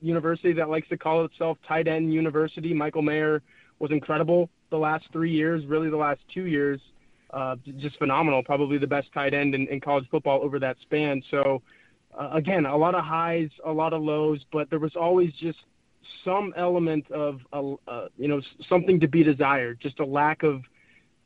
[0.00, 2.74] university that likes to call itself tight end university.
[2.74, 3.42] Michael Mayer
[3.78, 6.80] was incredible the last three years, really the last two years,
[7.30, 8.42] uh, just phenomenal.
[8.42, 11.22] Probably the best tight end in, in college football over that span.
[11.30, 11.62] So
[12.18, 15.58] uh, again, a lot of highs, a lot of lows, but there was always just
[16.24, 20.62] some element of uh, you know something to be desired, just a lack of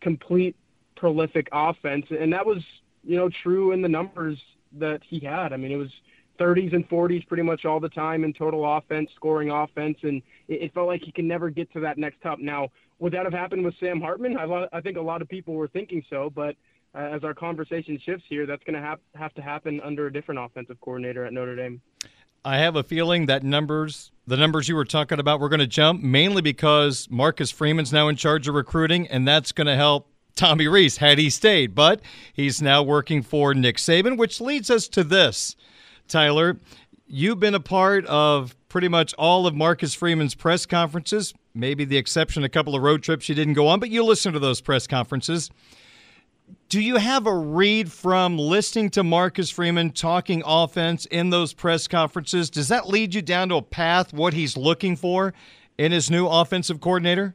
[0.01, 0.57] complete
[0.97, 2.63] prolific offense, and that was
[3.05, 4.39] you know true in the numbers
[4.73, 5.53] that he had.
[5.53, 5.91] I mean, it was
[6.39, 10.63] 30s and 40s pretty much all the time in total offense, scoring offense, and it,
[10.63, 12.39] it felt like he can never get to that next top.
[12.39, 12.69] Now,
[12.99, 14.37] would that have happened with Sam Hartman?
[14.37, 16.57] I, I think a lot of people were thinking so, but
[16.95, 20.13] uh, as our conversation shifts here, that's going to have have to happen under a
[20.13, 21.81] different offensive coordinator at Notre Dame.
[22.47, 25.67] I have a feeling that numbers, the numbers you were talking about, we're going to
[25.67, 30.09] jump mainly because Marcus Freeman's now in charge of recruiting, and that's going to help
[30.37, 31.75] Tommy Rees had he stayed.
[31.75, 32.01] But
[32.33, 35.57] he's now working for Nick Saban, which leads us to this.
[36.07, 36.61] Tyler,
[37.09, 41.97] you've been a part of pretty much all of Marcus Freeman's press conferences, maybe the
[41.97, 44.61] exception a couple of road trips you didn't go on, but you listen to those
[44.61, 45.51] press conferences.
[46.69, 51.87] Do you have a read from listening to Marcus Freeman talking offense in those press
[51.87, 52.51] conferences?
[52.51, 55.33] Does that lead you down to a path what he's looking for
[55.79, 57.35] in his new offensive coordinator?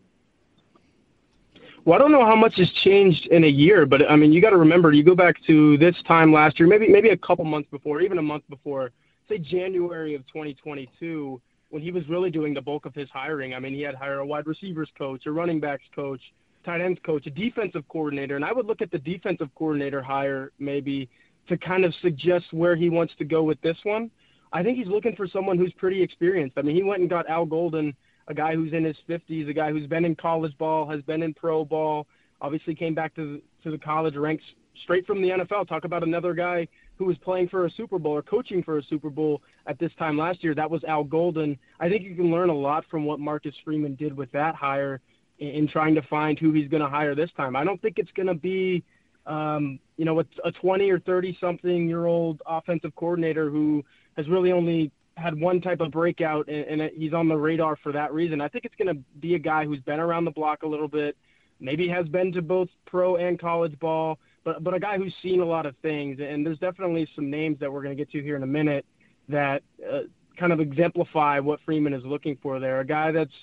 [1.86, 4.42] Well, I don't know how much has changed in a year, but I mean, you
[4.42, 7.44] got to remember, you go back to this time last year, maybe maybe a couple
[7.44, 8.92] months before, even a month before,
[9.28, 13.56] say January of 2022, when he was really doing the bulk of his hiring.
[13.56, 16.22] I mean, he had hired a wide receivers coach, a running backs coach,
[16.64, 20.52] tight ends coach, a defensive coordinator, and I would look at the defensive coordinator hire
[20.60, 21.10] maybe
[21.48, 24.12] to kind of suggest where he wants to go with this one.
[24.54, 26.58] I think he's looking for someone who's pretty experienced.
[26.58, 27.96] I mean, he went and got Al Golden,
[28.28, 31.24] a guy who's in his 50s, a guy who's been in college ball, has been
[31.24, 32.08] in pro ball,
[32.42, 34.44] obviously came back to to the college ranks
[34.84, 35.68] straight from the NFL.
[35.68, 38.84] Talk about another guy who was playing for a Super Bowl or coaching for a
[38.84, 40.56] Super Bowl at this time last year.
[40.56, 41.58] That was Al Golden.
[41.80, 45.02] I think you can learn a lot from what Marcus Freeman did with that hire
[45.42, 47.56] in trying to find who he's going to hire this time.
[47.56, 48.84] I don't think it's going to be,
[49.26, 53.84] um, you know, a 20 or 30 something year old offensive coordinator who
[54.18, 57.92] has really only had one type of breakout and, and he's on the radar for
[57.92, 58.40] that reason.
[58.40, 60.88] I think it's going to be a guy who's been around the block a little
[60.88, 61.18] bit,
[61.60, 65.42] maybe has been to both pro and college ball, but but a guy who's seen
[65.42, 66.20] a lot of things.
[66.22, 68.86] And there's definitely some names that we're going to get to here in a minute
[69.28, 70.02] that uh,
[70.38, 72.80] kind of exemplify what Freeman is looking for there.
[72.80, 73.34] A guy that's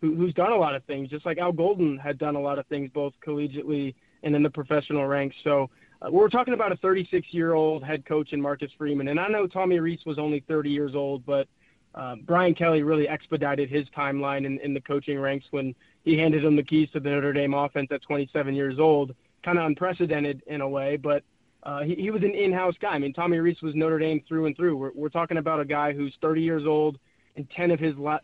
[0.00, 2.58] who, who's done a lot of things, just like Al Golden had done a lot
[2.58, 5.36] of things both collegiately and in the professional ranks.
[5.44, 5.70] So
[6.02, 9.08] uh, we're talking about a 36 year old head coach in Marcus Freeman.
[9.08, 11.48] And I know Tommy Rees was only 30 years old, but
[11.94, 15.74] uh, Brian Kelly really expedited his timeline in, in the coaching ranks when
[16.04, 19.14] he handed him the keys to the Notre Dame offense at 27 years old.
[19.44, 21.22] Kind of unprecedented in a way, but
[21.62, 22.90] uh, he, he was an in-house guy.
[22.90, 24.76] I mean, Tommy Rees was Notre Dame through and through.
[24.76, 26.98] We're, we're talking about a guy who's 30 years old,
[27.36, 28.18] and 10 of his la-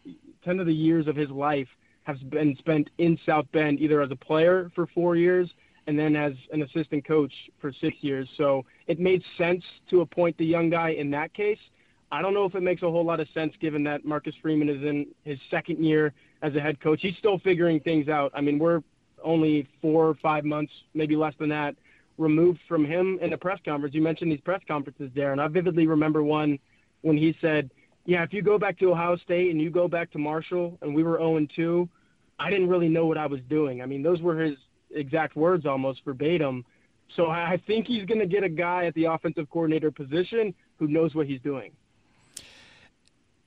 [0.45, 1.69] 10 of the years of his life
[2.05, 5.51] have been spent in South Bend, either as a player for four years
[5.87, 8.29] and then as an assistant coach for six years.
[8.37, 11.59] So it made sense to appoint the young guy in that case.
[12.11, 14.69] I don't know if it makes a whole lot of sense given that Marcus Freeman
[14.69, 17.01] is in his second year as a head coach.
[17.03, 18.31] He's still figuring things out.
[18.35, 18.83] I mean, we're
[19.23, 21.75] only four or five months, maybe less than that,
[22.19, 23.95] removed from him in a press conference.
[23.95, 25.41] You mentioned these press conferences, Darren.
[25.41, 26.59] I vividly remember one
[27.03, 27.71] when he said,
[28.07, 30.95] yeah, if you go back to Ohio State and you go back to Marshall and
[30.95, 31.89] we were 0 2,
[32.39, 33.81] I didn't really know what I was doing.
[33.81, 34.57] I mean, those were his
[34.91, 36.65] exact words almost verbatim.
[37.17, 40.89] So I think he's going to get a guy at the offensive coordinator position who
[40.89, 41.73] knows what he's doing.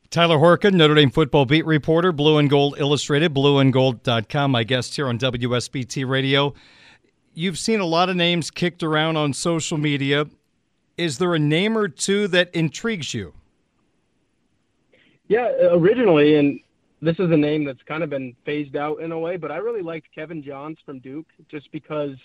[0.09, 5.07] Tyler Horka, Notre Dame football beat reporter, Blue and Gold Illustrated, blueandgold.com, my guest here
[5.07, 6.53] on WSBT Radio.
[7.33, 10.27] You've seen a lot of names kicked around on social media.
[10.97, 13.33] Is there a name or two that intrigues you?
[15.27, 16.59] Yeah, uh, originally, and
[17.01, 19.57] this is a name that's kind of been phased out in a way, but I
[19.57, 22.15] really liked Kevin Johns from Duke just because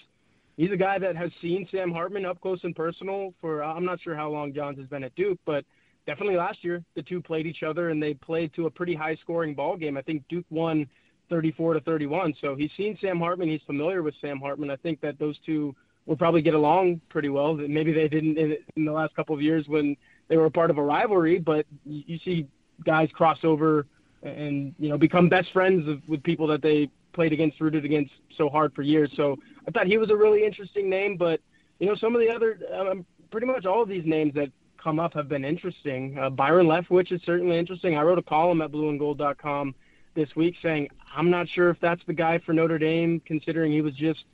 [0.56, 4.00] he's a guy that has seen Sam Hartman up close and personal for I'm not
[4.00, 5.64] sure how long Johns has been at Duke, but
[6.06, 9.16] definitely last year the two played each other and they played to a pretty high
[9.16, 9.96] scoring ball game.
[9.96, 10.86] I think Duke won
[11.28, 12.34] 34 to 31.
[12.40, 14.70] So he's seen Sam Hartman, he's familiar with Sam Hartman.
[14.70, 15.74] I think that those two
[16.06, 17.54] will probably get along pretty well.
[17.54, 19.96] Maybe they didn't in, in the last couple of years when
[20.28, 22.46] they were a part of a rivalry, but you see
[22.84, 23.86] guys cross over
[24.22, 28.12] and you know become best friends of, with people that they played against, rooted against
[28.36, 29.10] so hard for years.
[29.16, 31.40] So I thought he was a really interesting name, but
[31.78, 34.50] you know some of the other, um, pretty much all of these names that
[34.82, 36.18] come up have been interesting.
[36.18, 37.96] Uh, Byron Leftwich is certainly interesting.
[37.96, 39.74] I wrote a column at BlueandGold.com
[40.14, 43.80] this week saying I'm not sure if that's the guy for Notre Dame, considering he
[43.80, 44.24] was just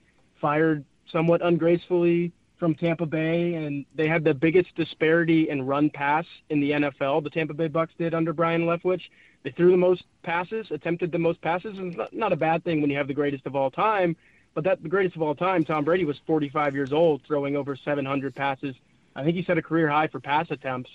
[0.40, 6.24] fired somewhat ungracefully from Tampa Bay, and they had the biggest disparity in run pass
[6.50, 7.22] in the NFL.
[7.22, 9.02] The Tampa Bay Bucks did under Brian Leftwich.
[9.44, 12.80] They threw the most passes, attempted the most passes, and it's not, a bad thing
[12.80, 14.16] when you have the greatest of all time.
[14.54, 17.76] But that the greatest of all time, Tom Brady was 45 years old, throwing over
[17.76, 18.74] 700 passes.
[19.14, 20.90] I think he set a career high for pass attempts.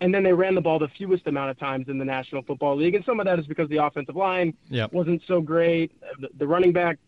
[0.00, 2.76] And then they ran the ball the fewest amount of times in the National Football
[2.76, 4.92] League, and some of that is because the offensive line yep.
[4.92, 5.92] wasn't so great.
[6.20, 6.98] The, the running back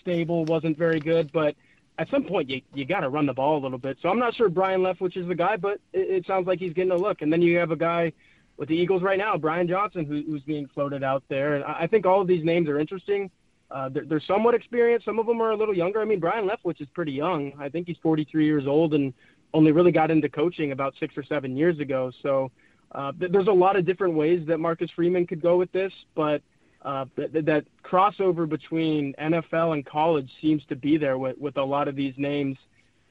[0.00, 1.56] stable wasn't very good, but
[2.00, 3.98] at some point you you got to run the ball a little bit.
[4.00, 6.72] So I'm not sure Brian Leftwich is the guy, but it, it sounds like he's
[6.72, 7.20] getting a look.
[7.20, 8.12] And then you have a guy
[8.56, 11.56] with the Eagles right now, Brian Johnson, who, who's being floated out there.
[11.56, 13.30] And I, I think all of these names are interesting.
[13.70, 15.04] Uh, they're, they're somewhat experienced.
[15.04, 16.00] Some of them are a little younger.
[16.00, 17.52] I mean, Brian Leftwich is pretty young.
[17.58, 19.12] I think he's 43 years old and
[19.52, 22.10] only really got into coaching about six or seven years ago.
[22.22, 22.50] So
[22.92, 25.92] uh, th- there's a lot of different ways that Marcus Freeman could go with this,
[26.14, 26.42] but
[26.82, 31.64] uh, th- that crossover between NFL and college seems to be there with, with a
[31.64, 32.56] lot of these names.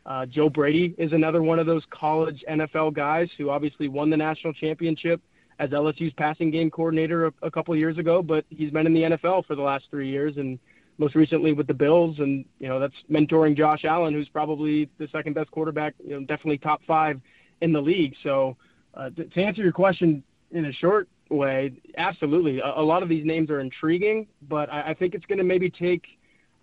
[0.06, 4.18] Uh, Joe Brady is another one of those college NFL guys who obviously won the
[4.18, 5.22] national championship
[5.60, 9.04] as LSU's passing game coordinator a, a couple years ago, but he's been in the
[9.04, 10.58] NFL for the last three years and
[10.98, 12.18] most recently with the Bills.
[12.20, 16.22] And, you know, that's mentoring Josh Allen, who's probably the second best quarterback, you know,
[16.22, 17.20] definitely top five
[17.62, 18.16] in the league.
[18.24, 18.58] So
[18.94, 22.60] uh, to, to answer your question in a short way, absolutely.
[22.60, 25.43] A, a lot of these names are intriguing, but I, I think it's going to
[25.43, 26.06] maybe take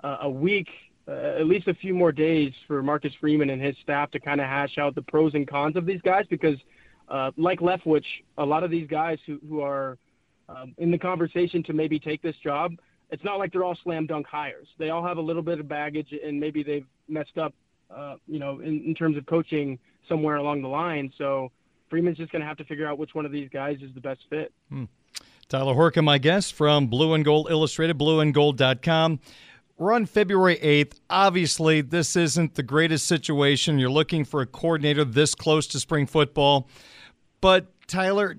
[0.02, 0.68] uh, a week,
[1.08, 4.40] uh, at least a few more days for Marcus Freeman and his staff to kind
[4.40, 6.56] of hash out the pros and cons of these guys because,
[7.08, 8.04] uh, like Leftwich,
[8.38, 9.98] a lot of these guys who, who are
[10.48, 12.72] um, in the conversation to maybe take this job,
[13.10, 14.66] it's not like they're all slam dunk hires.
[14.78, 17.54] They all have a little bit of baggage and maybe they've messed up,
[17.94, 19.78] uh, you know, in, in terms of coaching
[20.08, 21.12] somewhere along the line.
[21.16, 21.50] So,
[21.88, 24.00] Freeman's just going to have to figure out which one of these guys is the
[24.00, 24.52] best fit.
[24.68, 24.84] Hmm.
[25.48, 29.20] Tyler Horka, my guest from Blue and Gold Illustrated, blueandgold.com.
[29.78, 30.94] We're on February 8th.
[31.10, 33.78] Obviously, this isn't the greatest situation.
[33.78, 36.68] You're looking for a coordinator this close to spring football.
[37.40, 38.38] But, Tyler,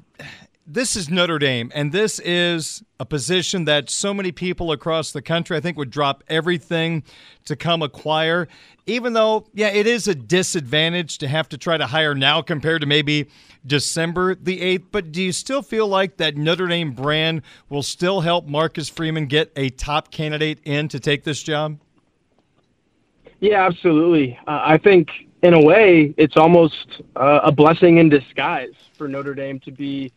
[0.70, 5.22] this is Notre Dame, and this is a position that so many people across the
[5.22, 7.04] country, I think, would drop everything
[7.46, 8.50] to come acquire.
[8.86, 12.82] Even though, yeah, it is a disadvantage to have to try to hire now compared
[12.82, 13.28] to maybe
[13.66, 14.86] December the 8th.
[14.92, 19.28] But do you still feel like that Notre Dame brand will still help Marcus Freeman
[19.28, 21.80] get a top candidate in to take this job?
[23.40, 24.38] Yeah, absolutely.
[24.48, 25.08] Uh, I think,
[25.44, 30.12] in a way, it's almost uh, a blessing in disguise for Notre Dame to be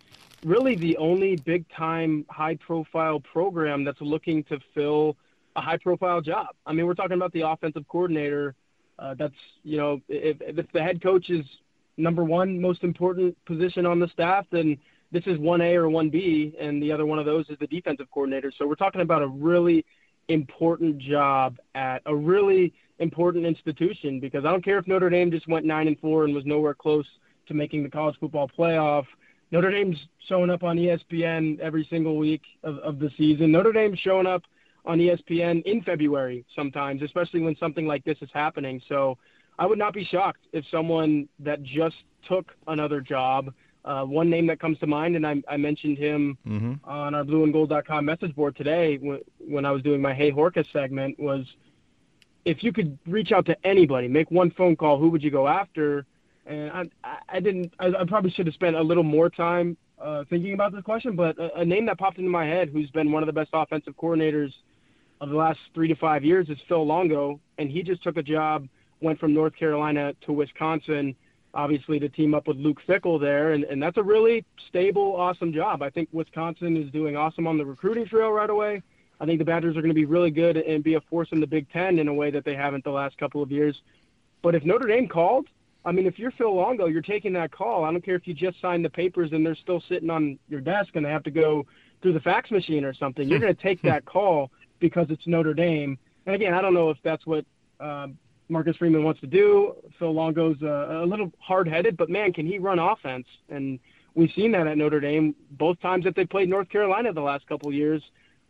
[0.45, 5.17] really the only big time high profile program that's looking to fill
[5.57, 6.49] a high profile job.
[6.67, 8.55] I mean, we're talking about the offensive coordinator.
[8.99, 11.45] Uh, that's, you know, if, if the head coach is
[11.97, 14.79] number one most important position on the staff, then
[15.13, 18.53] this is 1A or 1B, and the other one of those is the defensive coordinator.
[18.57, 19.85] So we're talking about a really
[20.29, 25.49] important job at a really important institution because I don't care if Notre Dame just
[25.49, 27.07] went 9 and 4 and was nowhere close
[27.49, 29.07] to making the college football playoff
[29.51, 29.99] Notre Dame's
[30.29, 33.51] showing up on ESPN every single week of, of the season.
[33.51, 34.43] Notre Dame's showing up
[34.85, 38.81] on ESPN in February sometimes, especially when something like this is happening.
[38.89, 39.19] So
[39.59, 41.97] I would not be shocked if someone that just
[42.29, 43.53] took another job,
[43.85, 46.75] uh, one name that comes to mind, and I, I mentioned him mm-hmm.
[46.89, 51.19] on our blueandgold.com message board today when, when I was doing my Hey Horka segment,
[51.19, 51.45] was
[52.45, 55.47] if you could reach out to anybody, make one phone call, who would you go
[55.47, 56.07] after?
[56.51, 57.73] And I, I didn't.
[57.79, 61.15] I, I probably should have spent a little more time uh, thinking about this question,
[61.15, 63.51] but a, a, name that popped into my head, who's been one of the best
[63.53, 64.53] offensive coordinators
[65.21, 68.23] of the last three to five years, is Phil Longo, and he just took a
[68.23, 68.67] job,
[69.01, 71.15] went from North Carolina to Wisconsin,
[71.55, 75.53] obviously to team up with Luke Fickell there, and, and that's a really stable, awesome
[75.53, 75.83] job.
[75.83, 78.83] I think Wisconsin is doing awesome on the recruiting trail right away.
[79.21, 81.41] I think the Badgers are going to be really good and be a force in
[81.41, 83.81] the Big Ten in a way that they haven't the last couple of years.
[84.43, 85.47] But if Notre Dame called,
[85.85, 87.85] I mean, if you're Phil Longo, you're taking that call.
[87.85, 90.61] I don't care if you just signed the papers and they're still sitting on your
[90.61, 91.67] desk and they have to go
[92.03, 93.29] through the fax machine or something.
[93.29, 95.99] You're going to take that call because it's Notre Dame.
[96.27, 97.45] And again, I don't know if that's what
[97.79, 98.09] uh,
[98.49, 99.75] Marcus Freeman wants to do.
[99.99, 103.27] Phil Longo's uh, a little hard-headed, but man, can he run offense?
[103.49, 103.79] And
[104.15, 107.47] we've seen that at Notre Dame both times that they played North Carolina the last
[107.47, 108.03] couple of years.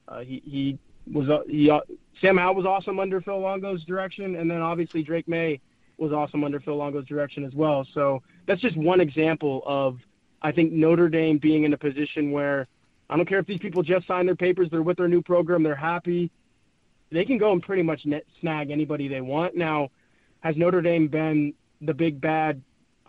[0.09, 0.79] Uh, he, he
[1.13, 1.81] was uh, he, uh,
[2.21, 5.61] Sam Howell was awesome under Phil Longo's direction, and then obviously Drake Maye
[6.01, 7.87] was awesome under Phil Longo's direction as well.
[7.95, 9.99] So that's just one example of
[10.43, 12.67] I think Notre Dame being in a position where
[13.11, 15.63] I don't care if these people just signed their papers, they're with their new program,
[15.63, 16.31] they're happy.
[17.13, 19.57] They can go and pretty much net, snag anybody they want.
[19.57, 19.91] Now,
[20.41, 22.63] has Notre Dame been the big bad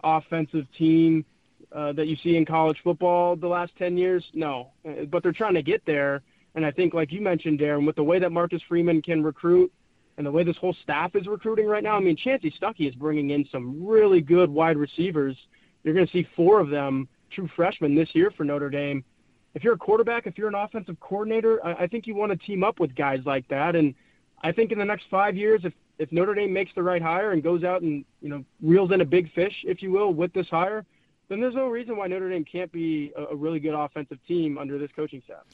[0.03, 1.23] offensive team
[1.71, 4.25] uh, that you see in college football the last 10 years?
[4.33, 4.71] No,
[5.09, 6.23] but they're trying to get there.
[6.55, 9.71] And I think, like you mentioned, Darren, with the way that Marcus Freeman can recruit
[10.21, 12.93] and the way this whole staff is recruiting right now, I mean, Chansi Stuckey is
[12.93, 15.35] bringing in some really good wide receivers.
[15.83, 19.03] You're going to see four of them, true freshmen, this year for Notre Dame.
[19.55, 22.37] If you're a quarterback, if you're an offensive coordinator, I, I think you want to
[22.37, 23.75] team up with guys like that.
[23.75, 23.95] And
[24.43, 27.31] I think in the next five years, if if Notre Dame makes the right hire
[27.31, 30.33] and goes out and you know reels in a big fish, if you will, with
[30.33, 30.85] this hire,
[31.29, 34.59] then there's no reason why Notre Dame can't be a, a really good offensive team
[34.59, 35.45] under this coaching staff.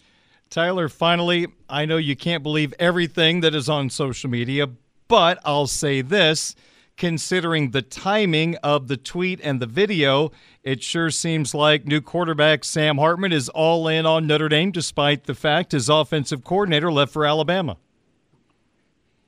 [0.49, 4.67] Tyler, finally, I know you can't believe everything that is on social media,
[5.07, 6.55] But I'll say this
[6.97, 10.31] considering the timing of the tweet and the video,
[10.63, 15.25] it sure seems like new quarterback Sam Hartman is all in on Notre Dame, despite
[15.25, 17.77] the fact his offensive coordinator left for Alabama.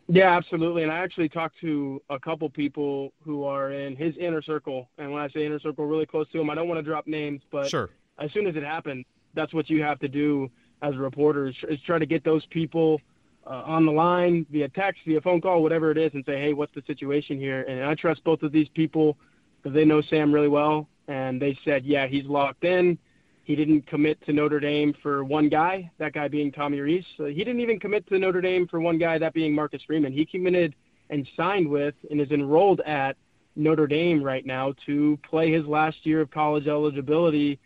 [0.08, 0.82] Yeah, absolutely.
[0.82, 4.90] And I actually talked to a couple people who are in his inner circle.
[4.98, 7.06] And when I say inner circle, really close to him, I don't want to drop
[7.06, 7.92] names, but sure.
[8.18, 9.06] as soon as it happened,
[9.36, 10.50] that's what you have to do
[10.82, 13.02] as a reporter is, is try to get those people
[13.46, 16.54] uh, on the line via text, via phone call, whatever it is, and say, hey,
[16.54, 17.64] what's the situation here?
[17.64, 19.18] And I trust both of these people
[19.62, 20.88] because they know Sam really well.
[21.08, 22.98] And they said, yeah, he's locked in.
[23.44, 27.04] He didn't commit to Notre Dame for one guy, that guy being Tommy Rees.
[27.18, 30.14] So he didn't even commit to Notre Dame for one guy, that being Marcus Freeman.
[30.14, 30.76] He committed
[31.10, 33.18] and signed with and is enrolled at
[33.56, 37.60] Notre Dame right now to play his last year of college eligibility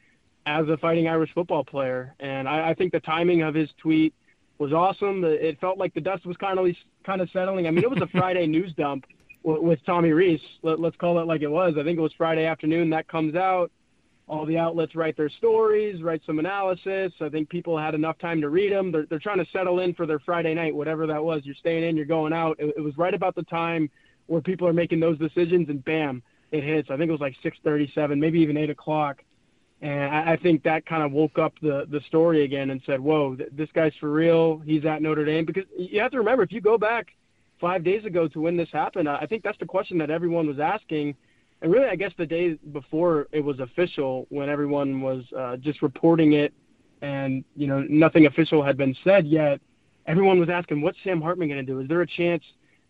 [0.45, 2.15] as a Fighting Irish football player.
[2.20, 4.14] And I, I think the timing of his tweet
[4.57, 5.24] was awesome.
[5.24, 6.68] It felt like the dust was kind of
[7.06, 7.68] kind of settling.
[7.68, 9.06] I mean, it was a Friday news dump
[9.44, 10.41] with, with Tommy Rees.
[10.61, 11.76] Let, let's call it like it was.
[11.80, 13.72] I think it was Friday afternoon that comes out
[14.28, 17.11] all the outlets write their stories, write some analysis.
[17.20, 18.91] I think people had enough time to read them.
[18.91, 21.41] They're, they're trying to settle in for their Friday night, whatever that was.
[21.44, 22.57] You're staying in, you're going out.
[22.60, 23.90] It, it was right about the time
[24.28, 26.90] where people are making those decisions, and bam, it hits.
[26.90, 29.22] I think it was like 6:37, maybe even 8 o'clock.
[29.84, 32.99] And I, I think that kind of woke up the the story again and said,
[32.99, 34.60] "Whoa, th- this guy's for real.
[34.65, 37.07] He's at Notre Dame." Because you have to remember, if you go back
[37.61, 40.60] five days ago to when this happened, I think that's the question that everyone was
[40.60, 41.15] asking
[41.64, 45.81] and really, I guess the day before it was official, when everyone was uh, just
[45.81, 46.53] reporting it,
[47.01, 49.61] and you know nothing official had been said yet,
[50.05, 51.80] everyone was asking, "What's Sam Hartman going to do?
[51.80, 52.43] Is there a chance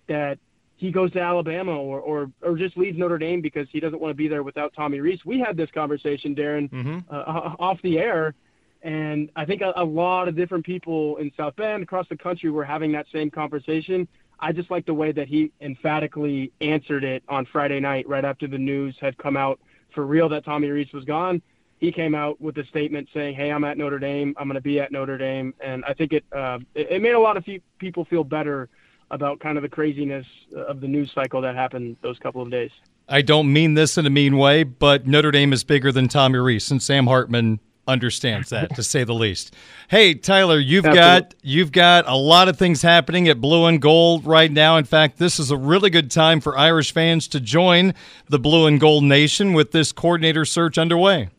[0.08, 0.40] that
[0.84, 4.10] he goes to Alabama or, or or just leaves Notre Dame because he doesn't want
[4.10, 5.24] to be there without Tommy Rees.
[5.24, 7.00] We had this conversation, Darren, mm-hmm.
[7.10, 8.36] uh, off the air,
[8.82, 12.52] and I think a, a lot of different people in South Bend across the country
[12.52, 14.10] were having that same conversation.
[14.42, 18.46] I just like the way that he emphatically answered it on Friday night, right after
[18.46, 19.62] the news had come out
[19.96, 21.42] for real that Tommy Rees was gone.
[21.78, 24.36] He came out with a statement saying, "Hey, I'm at Notre Dame.
[24.38, 27.14] I'm going to be at Notre Dame," and I think it, uh, it it made
[27.14, 27.46] a lot of
[27.80, 28.68] people feel better
[29.12, 30.26] about kind of the craziness
[30.56, 32.72] uh, of the news cycle that happened those couple of days.
[33.08, 36.40] I don't mean this in a mean way, but Notre Dame is bigger than Tommy
[36.40, 39.54] Rees, and Sam Hartman understands that to say the least.
[39.90, 41.22] Hey Tyler, you've Absolutely.
[41.22, 44.78] got you've got a lot of things happening at Blue and Gold right now.
[44.78, 47.94] In fact, this is a really good time for Irish fans to join
[48.30, 51.30] the Blue and Gold Nation with this coordinator search underway.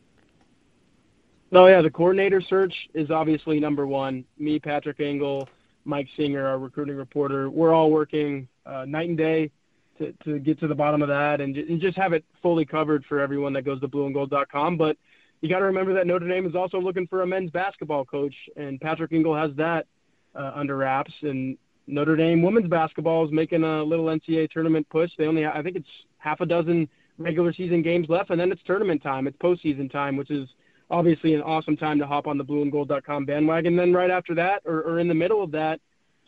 [1.51, 4.25] Oh yeah, the coordinator search is obviously number one.
[4.37, 5.47] Me, Patrick Engel,
[5.85, 9.51] Mike Singer, our recruiting reporter, we're all working uh, night and day
[9.97, 13.05] to, to get to the bottom of that and, and just have it fully covered
[13.05, 14.77] for everyone that goes to blueandgold.com.
[14.77, 14.97] But
[15.41, 18.33] you got to remember that Notre Dame is also looking for a men's basketball coach,
[18.57, 19.85] and Patrick Engel has that
[20.33, 21.13] uh, under wraps.
[21.21, 21.57] And
[21.87, 25.11] Notre Dame women's basketball is making a little NCAA tournament push.
[25.17, 25.87] They only, I think it's
[26.17, 29.27] half a dozen regular season games left, and then it's tournament time.
[29.27, 30.49] It's postseason time, which is
[30.89, 33.75] obviously an awesome time to hop on the blueandgold.com bandwagon.
[33.75, 35.79] Then right after that, or, or in the middle of that,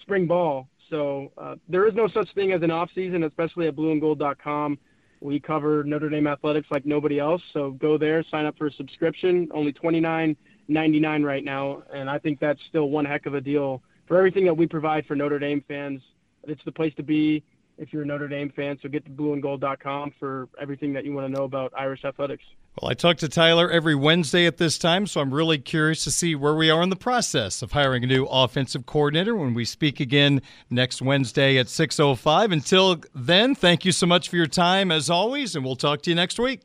[0.01, 0.67] spring ball.
[0.89, 4.77] So uh, there is no such thing as an off season, especially at blueandgold.com.
[5.19, 7.41] We cover Notre Dame athletics like nobody else.
[7.51, 9.49] So go there, sign up for a subscription.
[9.53, 13.33] Only twenty nine ninety nine right now, and I think that's still one heck of
[13.33, 16.01] a deal for everything that we provide for Notre Dame fans.
[16.43, 17.43] It's the place to be
[17.77, 18.77] if you're a Notre Dame fan.
[18.81, 22.43] So get to blueandgold.com for everything that you want to know about Irish athletics.
[22.81, 26.11] Well, I talk to Tyler every Wednesday at this time, so I'm really curious to
[26.11, 29.65] see where we are in the process of hiring a new offensive coordinator when we
[29.65, 32.51] speak again next Wednesday at 6:05.
[32.51, 36.11] Until then, thank you so much for your time as always, and we'll talk to
[36.11, 36.61] you next week.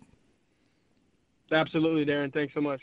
[1.50, 2.32] Absolutely, Darren.
[2.32, 2.80] Thanks so much.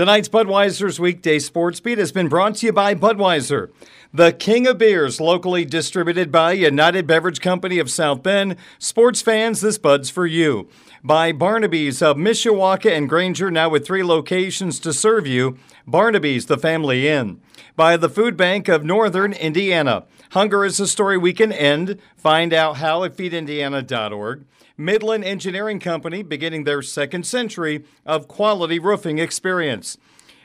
[0.00, 3.70] Tonight's Budweiser's Weekday Sports Beat has been brought to you by Budweiser,
[4.14, 8.56] the king of beers, locally distributed by United Beverage Company of South Bend.
[8.78, 10.70] Sports fans, this Bud's for you.
[11.04, 15.58] By Barnaby's of Mishawaka and Granger, now with three locations to serve you.
[15.86, 17.38] Barnaby's, the family inn.
[17.76, 20.04] By the Food Bank of Northern Indiana.
[20.30, 22.00] Hunger is a story we can end.
[22.16, 24.46] Find out how at feedindiana.org.
[24.80, 29.98] Midland Engineering Company beginning their second century of quality roofing experience.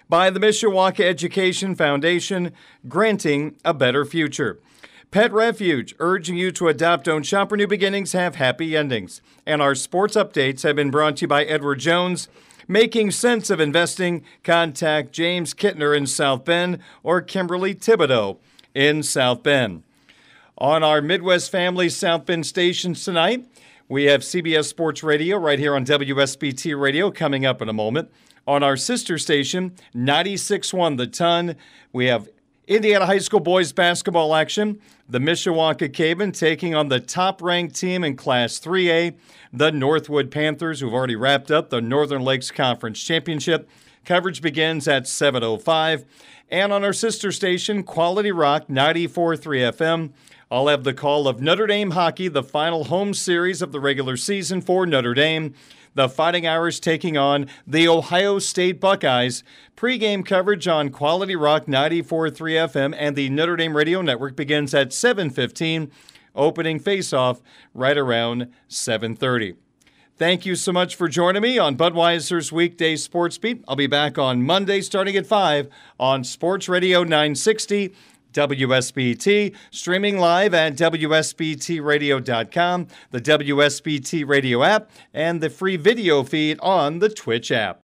[0.09, 2.51] By the Mishawaka Education Foundation,
[2.87, 4.59] granting a better future.
[5.09, 9.21] Pet Refuge, urging you to adopt, don't shop, or new beginnings have happy endings.
[9.45, 12.27] And our sports updates have been brought to you by Edward Jones.
[12.67, 18.39] Making sense of investing, contact James Kittner in South Bend or Kimberly Thibodeau
[18.73, 19.83] in South Bend.
[20.57, 23.45] On our Midwest Family South Bend stations tonight,
[23.87, 28.11] we have CBS Sports Radio right here on WSBT Radio coming up in a moment.
[28.47, 31.55] On our sister station, 96.1 The Ton,
[31.93, 32.27] we have
[32.67, 34.79] Indiana High School boys basketball action.
[35.07, 39.15] The Mishawaka Caven taking on the top ranked team in Class 3A,
[39.53, 43.69] the Northwood Panthers, who've already wrapped up the Northern Lakes Conference Championship.
[44.03, 46.05] Coverage begins at 7.05.
[46.49, 50.11] And on our sister station, Quality Rock 94.3 FM,
[50.51, 54.17] I'll have the call of Notre Dame hockey, the final home series of the regular
[54.17, 55.53] season for Notre Dame
[55.95, 59.43] the Fighting Irish taking on the Ohio State Buckeyes.
[59.75, 64.89] Pre-game coverage on Quality Rock 94.3 FM and the Notre Dame Radio Network begins at
[64.89, 65.89] 7:15.
[66.35, 67.41] Opening face-off
[67.73, 69.55] right around 7:30.
[70.17, 73.63] Thank you so much for joining me on Budweiser's weekday sports beat.
[73.67, 75.69] I'll be back on Monday starting at 5
[75.99, 77.93] on Sports Radio 960
[78.35, 86.99] WSBT, streaming live at WSBTRadio.com, the WSBT Radio app, and the free video feed on
[86.99, 87.84] the Twitch app.